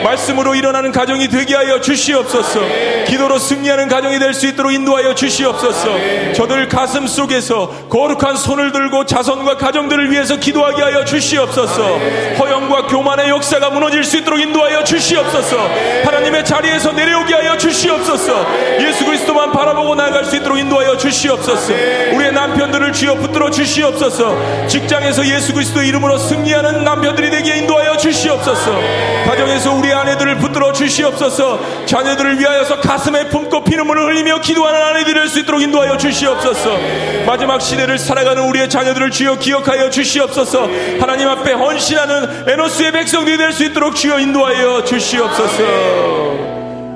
[0.04, 2.60] 말씀으로 일어나는 가정이 되게 하여 주시옵소서.
[3.06, 6.32] 기도로 승리하는 가정이 될 수 있도록 인도하여 주시옵소서.
[6.34, 11.98] 저들 가슴 속에서 거룩한 손을 들고 자손과 가정들을 위해서 기도하게 하여 주시옵소서.
[12.38, 15.56] 허영과 교만의 역사가 무너질 수 있도록 인도하여 주시옵소서.
[16.04, 18.46] 하나님의 자리에서 내려오게 하여 주시옵소서.
[18.80, 21.72] 예수 그리스도만 바 라보고 나아갈 수 있도록 인도하여 주시옵소서.
[22.14, 24.66] 우리의 남편들을 주여 붙들어 주시옵소서.
[24.68, 28.80] 직장에서 예수 그리스도 이름으로 승리하는 남편들이 되게 인도하여 주시옵소서.
[29.26, 31.86] 가정에서 우리 아내들을 붙들어 주시옵소서.
[31.86, 36.78] 자녀들을 위하여서 가슴에 품고 피눈물을 흘리며 기도하는 아내들이 될 수 있도록 인도하여 주시옵소서.
[37.26, 40.68] 마지막 시대를 살아가는 우리의 자녀들을 주여 기억하여 주시옵소서.
[41.00, 45.64] 하나님 앞에 헌신하는 에노스의 백성들이 될 수 있도록 주여 인도하여 주시옵소서.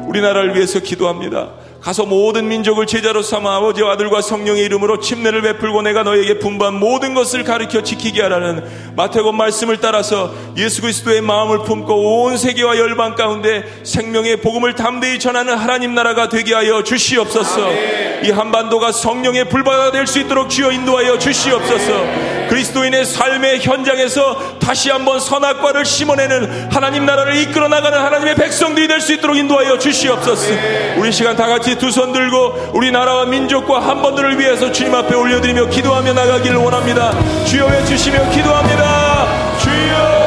[0.07, 1.49] 우리나라를 위해서 기도합니다.
[1.89, 7.15] 가서 모든 민족을 제자로 삼아 아버지와 아들과 성령의 이름으로 침례를 베풀고 내가 너에게 분반 모든
[7.15, 8.63] 것을 가르쳐 지키게 하라는
[8.95, 15.57] 마태복음 말씀을 따라서 예수 그리스도의 마음을 품고 온 세계와 열방 가운데 생명의 복음을 담대히 전하는
[15.57, 17.73] 하나님 나라가 되게 하여 주시옵소서.
[18.23, 22.49] 이 한반도가 성령의 불바다가 될수 있도록 주여 인도하여 주시옵소서.
[22.49, 29.13] 그리스도인의 삶의 현장에서 다시 한번 선악과를 심어내는 하나님 나라를 이끌어 나가는 하나님의 백성들이 될 수
[29.15, 30.53] 있도록 인도하여 주시옵소서.
[30.99, 36.13] 우리 시간 다 같이 두 손 들고 우리나라와 민족과 한번들을 위해서 주님 앞에 올려드리며 기도하며
[36.13, 37.13] 나가기를 원합니다.
[37.45, 39.27] 주여 외주시며 기도합니다.
[39.59, 40.18] 주여